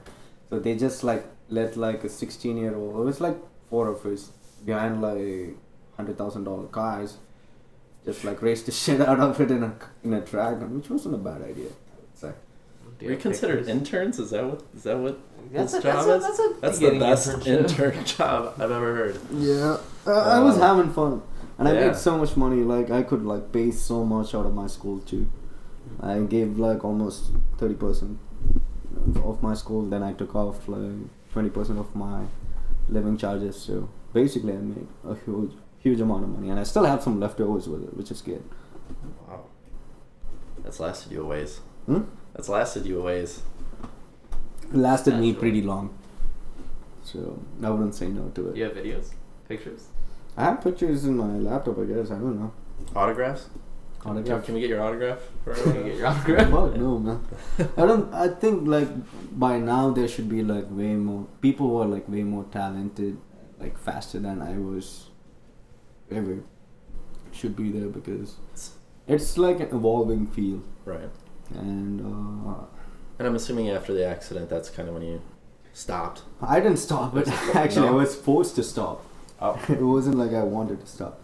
[0.48, 3.00] so they just like let like a sixteen year old.
[3.00, 3.36] It was like
[3.70, 4.30] four of us
[4.64, 5.56] behind like
[5.96, 7.16] hundred thousand dollar cars
[8.06, 9.74] just like race the shit out of it in a
[10.04, 11.68] in a track, which wasn't a bad idea.
[13.00, 13.04] I would say.
[13.04, 14.18] Do Were you considered interns?
[14.18, 14.62] Is that what?
[14.74, 15.18] Is that what?
[15.52, 17.46] That's a, his that's, job a, that's a That's the best internship.
[17.70, 19.20] intern job I've ever heard.
[19.32, 19.76] Yeah,
[20.06, 21.22] uh, I was having fun,
[21.58, 21.86] and I Yeah.
[21.88, 22.62] made so much money.
[22.64, 25.28] Like I could like pay so much out of my school too.
[26.00, 28.18] I gave like almost thirty percent
[29.24, 29.82] of my school.
[29.82, 30.90] Then I took off like
[31.32, 32.24] twenty percent of my
[32.88, 33.56] living charges.
[33.56, 37.20] So basically, I made a huge huge amount of money, and I still have some
[37.20, 38.42] leftovers with it, which is good.
[39.28, 39.44] Wow.
[40.64, 41.60] That's lasted you a ways.
[41.86, 42.00] Hmm?
[42.36, 43.40] That's lasted you a ways.
[44.70, 45.34] It lasted me Naturally.
[45.40, 45.96] pretty long,
[47.02, 48.56] so I wouldn't say no to it.
[48.56, 49.12] You have videos,
[49.48, 49.86] pictures.
[50.36, 51.78] I have pictures in my laptop.
[51.78, 52.52] I guess I don't know.
[52.94, 53.48] Autographs?
[54.00, 54.44] Can, Autograph.
[54.44, 55.20] can we get your autograph?
[55.44, 56.50] For Can you get your autograph?
[56.50, 57.24] Fuck no, man.
[57.78, 58.12] I don't.
[58.12, 58.88] I think like
[59.38, 63.16] by now there should be like way more people who are like way more talented,
[63.58, 65.08] like faster than I was.
[66.10, 66.44] Ever
[67.32, 68.36] should be there because
[69.08, 71.10] it's like an evolving field, right.
[71.50, 72.64] And uh,
[73.18, 75.22] And I'm assuming after the accident, that's kind of when you
[75.72, 76.22] stopped.
[76.40, 77.14] I didn't stop.
[77.14, 79.04] But actually, I was forced to stop.
[79.40, 79.60] Oh.
[79.68, 81.20] it wasn't like I wanted to stop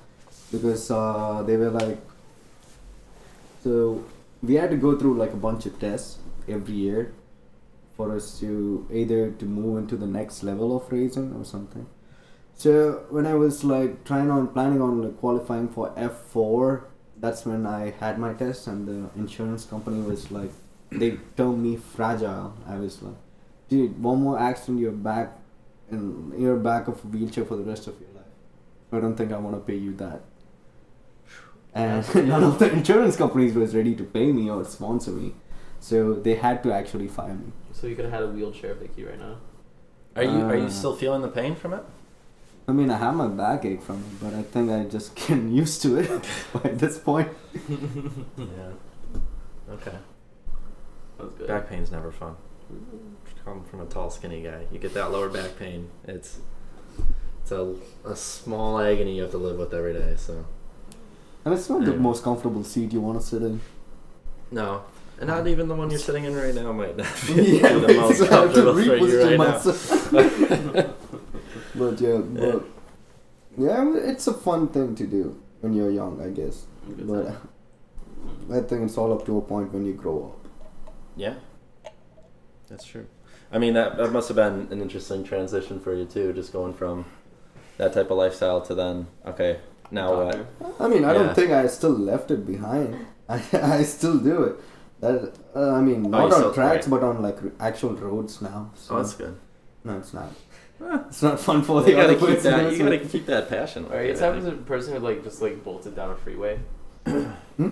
[0.53, 1.99] because uh, they were like
[3.63, 4.05] so
[4.43, 6.19] we had to go through like a bunch of tests
[6.49, 7.15] every year
[7.97, 11.87] for us to either to move into the next level of racing or something
[12.55, 16.85] so when i was like trying on planning on like qualifying for f4
[17.23, 20.51] that's when i had my test and the insurance company was like
[21.03, 23.21] they termed me fragile i was like
[23.71, 25.29] dude one more accident you're back
[25.91, 26.07] and
[26.41, 28.33] you're back of a wheelchair for the rest of your life.
[28.93, 30.23] I don't think I want to pay you that.
[31.75, 35.35] And none of the insurance companies was ready to pay me or sponsor me,
[35.81, 37.53] so they had to actually fire me.
[37.73, 39.37] So you could have had a wheelchair, Vicky, right now.
[40.17, 41.85] Are you are you Uh, still feeling the pain from it?
[42.69, 45.83] I mean, I have my backache from it, but I think I just getting used
[45.83, 46.09] to it
[46.53, 47.29] by this point.
[48.39, 48.73] Yeah.
[49.71, 49.97] Okay.
[51.19, 51.49] That's good.
[51.49, 52.37] Back pain's never fun.
[53.45, 55.91] Come from a tall, skinny guy, you get that lower back pain.
[56.07, 56.39] It's
[57.43, 60.15] it's a, a small agony you have to live with every day.
[60.17, 60.45] So
[61.45, 63.61] And it's not the most comfortable seat you want to sit in.
[64.51, 64.85] no,
[65.19, 67.95] and not even the one you're sitting in right now might not be yeah, the
[67.95, 70.95] most basically, I have to comfortable for you right now.
[71.91, 72.25] Myself.
[72.37, 72.51] but yeah,
[73.57, 76.67] but yeah, it's a fun thing to do when you're young, I guess.
[76.89, 77.37] But.
[78.53, 80.47] I think it's all up to a point when you grow up.
[81.17, 81.35] Yeah,
[82.69, 83.07] that's true.
[83.51, 86.73] I mean, that that must have been an interesting transition for you too, just going
[86.73, 87.05] from
[87.79, 89.59] that type of lifestyle to then okay,
[89.91, 90.47] now what?
[90.81, 91.19] I mean, I Yeah.
[91.23, 92.97] don't think I still left it behind.
[93.29, 94.57] I, I still do it.
[95.01, 97.01] That uh, I mean, Oh, not you on still- tracks, right.
[97.01, 98.71] but on like actual roads now.
[98.77, 99.37] So Oh, that's good.
[99.85, 100.31] no, it's not.
[100.83, 101.05] Huh.
[101.09, 102.51] It's not fun for You the gotta other keep person.
[102.53, 102.73] that.
[102.73, 103.87] You gotta keep that passion.
[103.93, 104.55] Are you the I type think.
[104.55, 106.61] of person who like just like bolted down a freeway?
[107.07, 107.69] Hmm?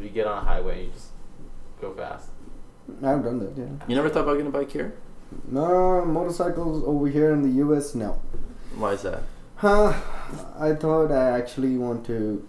[0.00, 1.08] You get on a highway, and you just
[1.80, 2.28] go fast.
[3.02, 3.56] I've done that.
[3.56, 3.66] Yeah.
[3.88, 4.94] You never thought about getting a bike here?
[5.50, 7.94] No motorcycles over here in the U.S.
[7.94, 8.20] No.
[8.76, 9.22] Why is that?
[9.56, 9.94] Huh.
[10.58, 12.46] I thought I actually want to.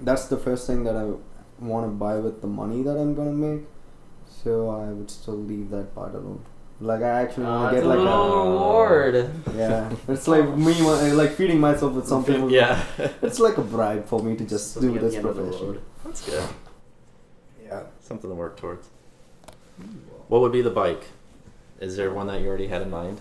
[0.00, 1.12] That's the first thing that I
[1.64, 3.62] want to buy with the money that I'm gonna make.
[4.28, 6.44] So I would still leave that part alone.
[6.80, 8.50] Like I actually Uh, want to it's get a like little a.
[8.50, 9.30] reward.
[9.56, 10.80] Yeah, it's like me
[11.12, 12.50] like feeding myself with something.
[12.60, 12.80] Yeah,
[13.20, 15.80] It's like a bribe for me to just Something do this end of the profession.
[16.04, 16.48] that's good.
[17.64, 17.82] Yeah.
[18.00, 18.88] Something to work towards.
[20.28, 21.04] What would be the bike?
[21.80, 23.20] Is there one that you already had in mind?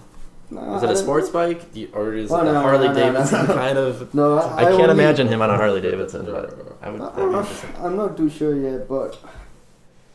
[0.49, 2.87] No, Is it a sports bike, Do you- or is Oh, it a no, Harley
[2.87, 3.53] no, no, no, Davidson no.
[3.63, 4.13] kind of?
[4.13, 7.01] No, I can't only- imagine him on a Harley Davidson, but I would.
[7.01, 7.69] I- that'd be I'm, interesting.
[7.83, 9.17] I'm not too sure yet, but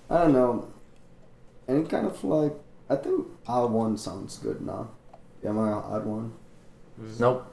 [0.08, 0.68] I don't know.
[1.68, 2.54] Any kind of like,
[2.92, 4.88] I think R1 sounds good now.
[5.44, 6.30] Yamaha R1.
[7.00, 7.20] Mhm.
[7.20, 7.46] Nope.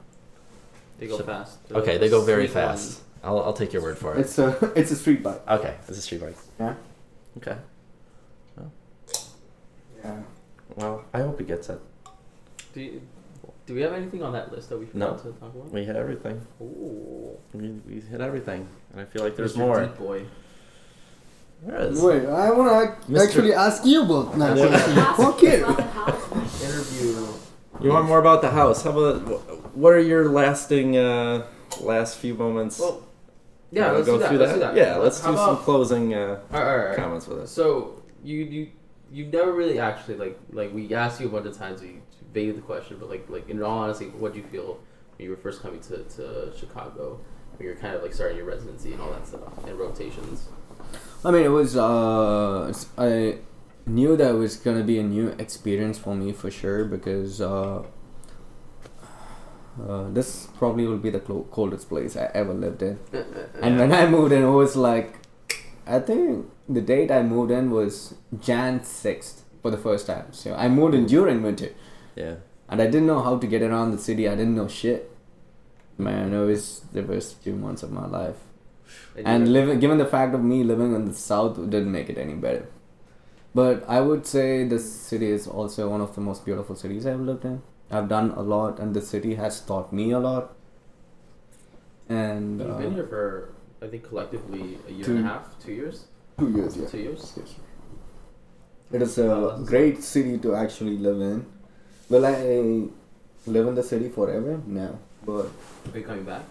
[0.98, 1.58] They go So- fast.
[1.72, 3.00] Okay, they go very Sweet fast.
[3.22, 4.20] I'll, I'll take your word for it.
[4.20, 5.42] It's a it's a street bike.
[5.48, 6.36] Okay, it's a street bike.
[6.58, 6.74] Yeah.
[7.38, 7.56] Okay.
[10.04, 10.16] Yeah.
[10.76, 11.78] Well, I hope he gets it.
[12.72, 13.02] Do, you,
[13.66, 15.16] do we have anything on that list that we No.
[15.16, 15.70] forgot to talk about?
[15.70, 16.40] We hit everything.
[16.62, 17.36] Ooh.
[17.52, 19.58] We, we hit everything, and I feel like there's Mr.
[19.58, 19.80] more.
[19.84, 20.24] Deep boy.
[21.62, 22.00] There is.
[22.02, 22.70] Wait, I want
[23.06, 23.26] to Mr.
[23.26, 25.14] actually ask you about that Yeah.
[25.14, 25.66] Fuck you.
[26.66, 27.26] Interview.
[27.82, 28.82] You want more about the house?
[28.82, 31.46] How about what are your lasting uh,
[31.80, 32.78] last few moments?
[32.78, 33.06] Well,
[33.70, 34.28] yeah, Wanna let's go do that.
[34.28, 34.58] through let's that.
[34.74, 34.86] do that.
[34.88, 36.96] Yeah, let's How do some closing uh, All right, all right, all right.
[36.96, 37.50] comments with us.
[37.50, 38.68] So you you
[39.12, 41.80] you've never really actually like like we asked you a bunch of times.
[41.82, 42.00] We
[42.30, 44.78] evaded the question, but like like in all honesty, what do you feel
[45.16, 47.20] when you were first coming to, to Chicago?
[47.56, 50.48] When you're kind of like starting your residency and all that stuff and rotations.
[51.24, 51.76] I mean, it was.
[51.76, 53.38] Uh, I
[53.86, 57.82] knew that it was gonna be a new experience for me for sure because uh,
[59.86, 62.98] uh, this probably will be the clo- coldest place I ever lived in.
[63.60, 65.16] And when I moved in, it was like,
[65.86, 70.32] I think the date I moved in was Jan sixth for the first time.
[70.32, 71.70] So I moved in during winter,
[72.16, 72.36] Yeah.
[72.68, 74.28] and I didn't know how to get around the city.
[74.28, 75.10] I didn't know shit.
[75.98, 78.36] Man, it was the worst two months of my life.
[79.24, 82.34] And living, given the fact of me living in the south, didn't make it any
[82.34, 82.68] better.
[83.54, 87.20] But I would say this city is also one of the most beautiful cities I've
[87.20, 87.62] lived in.
[87.90, 90.54] I've done a lot, and the city has taught me a lot.
[92.08, 95.58] And You've uh, been here for I think collectively a year Two- and a half,
[95.64, 96.04] two years,
[96.38, 96.86] two years, yeah.
[96.86, 97.32] two years.
[97.36, 97.54] Yes.
[98.92, 101.46] It is a great city to actually live in.
[102.08, 102.88] Will I
[103.46, 104.60] live in the city forever?
[104.66, 105.46] No, but
[105.92, 106.42] Are you coming back?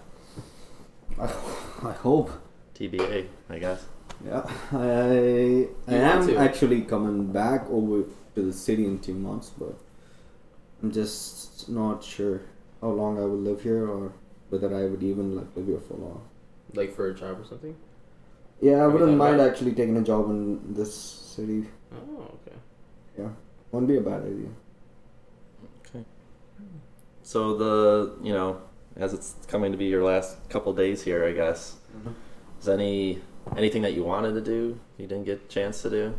[1.18, 1.24] I,
[1.84, 2.32] I hope.
[2.76, 3.86] TBA, I guess.
[4.26, 6.38] Yeah, I I You want am to.
[6.38, 8.03] actually coming back over
[8.36, 9.76] to the city in two months, but
[10.82, 12.41] I'm just not sure
[12.82, 14.14] how long I will live here or
[14.49, 16.22] whether I would even like live here for long.
[16.74, 17.76] Like for a job or something?
[18.62, 21.66] Yeah, I Have wouldn't mind about actually taking a job in this city.
[21.93, 22.57] Oh, okay.
[23.18, 23.30] Yeah,
[23.72, 24.49] won't be a bad idea.
[25.88, 26.03] Okay.
[27.24, 28.62] So the you know
[29.00, 31.76] as it's coming to be your last couple days here, I guess.
[32.62, 33.22] Is any
[33.58, 36.14] anything that you wanted to do you didn't get a chance to do?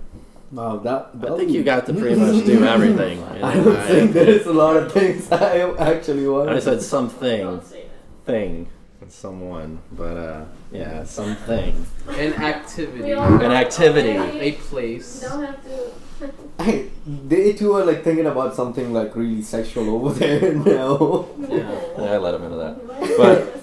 [0.51, 1.11] Wow, that.
[1.23, 3.19] I think you got to pretty much do everything.
[3.19, 6.49] you I don't think there is a lot of things I actually want.
[6.51, 8.27] I said something, Don't say that.
[8.27, 8.69] thing,
[9.09, 13.13] someone, but uh, yeah, something, An activity.
[13.13, 14.11] An activity.
[14.41, 15.23] A place.
[15.23, 15.91] You don't have to.
[16.59, 21.27] I, they too are like thinking about something like really sexual over there now.
[21.49, 21.81] Yeah.
[21.99, 23.17] Yeah, I let him into that.
[23.17, 23.57] But-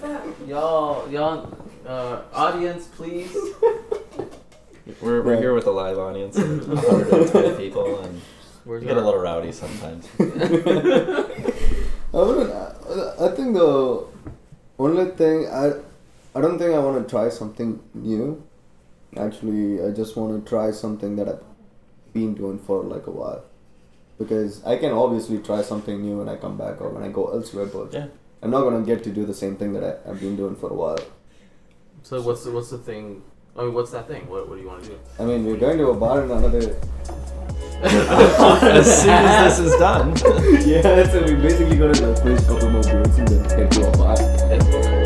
[0.48, 1.52] Y'all, y'all,
[1.86, 3.36] uh, audience, please.
[5.02, 5.40] We're, we're Right.
[5.40, 8.22] here with a live audience of 120 people, and
[8.64, 10.08] Where's we get a little rowdy sometimes.
[10.18, 11.26] I
[12.14, 12.50] wouldn't.
[12.50, 14.06] Uh, I think the
[14.80, 15.74] only thing I,
[16.34, 18.42] I don't think I want to try something new.
[19.18, 21.44] Actually, I just want to try something that I've
[22.18, 23.44] been doing for like a while,
[24.22, 27.28] because I can obviously try something new when I come back or when I go
[27.38, 28.08] elsewhere, but Yeah.
[28.42, 30.70] I'm not gonna get to do the same thing that I, I've been doing for
[30.70, 31.00] a while.
[32.04, 33.22] So what's the what's the thing?
[33.58, 34.30] I mean, what's that thing?
[34.30, 35.00] What what do you want to do?
[35.20, 36.64] I mean, we're going to a bar in another.
[37.84, 40.10] as soon as this is done.
[40.74, 43.88] yeah, so we're basically gonna like finish a couple more beers and then head to
[43.88, 44.94] a bar.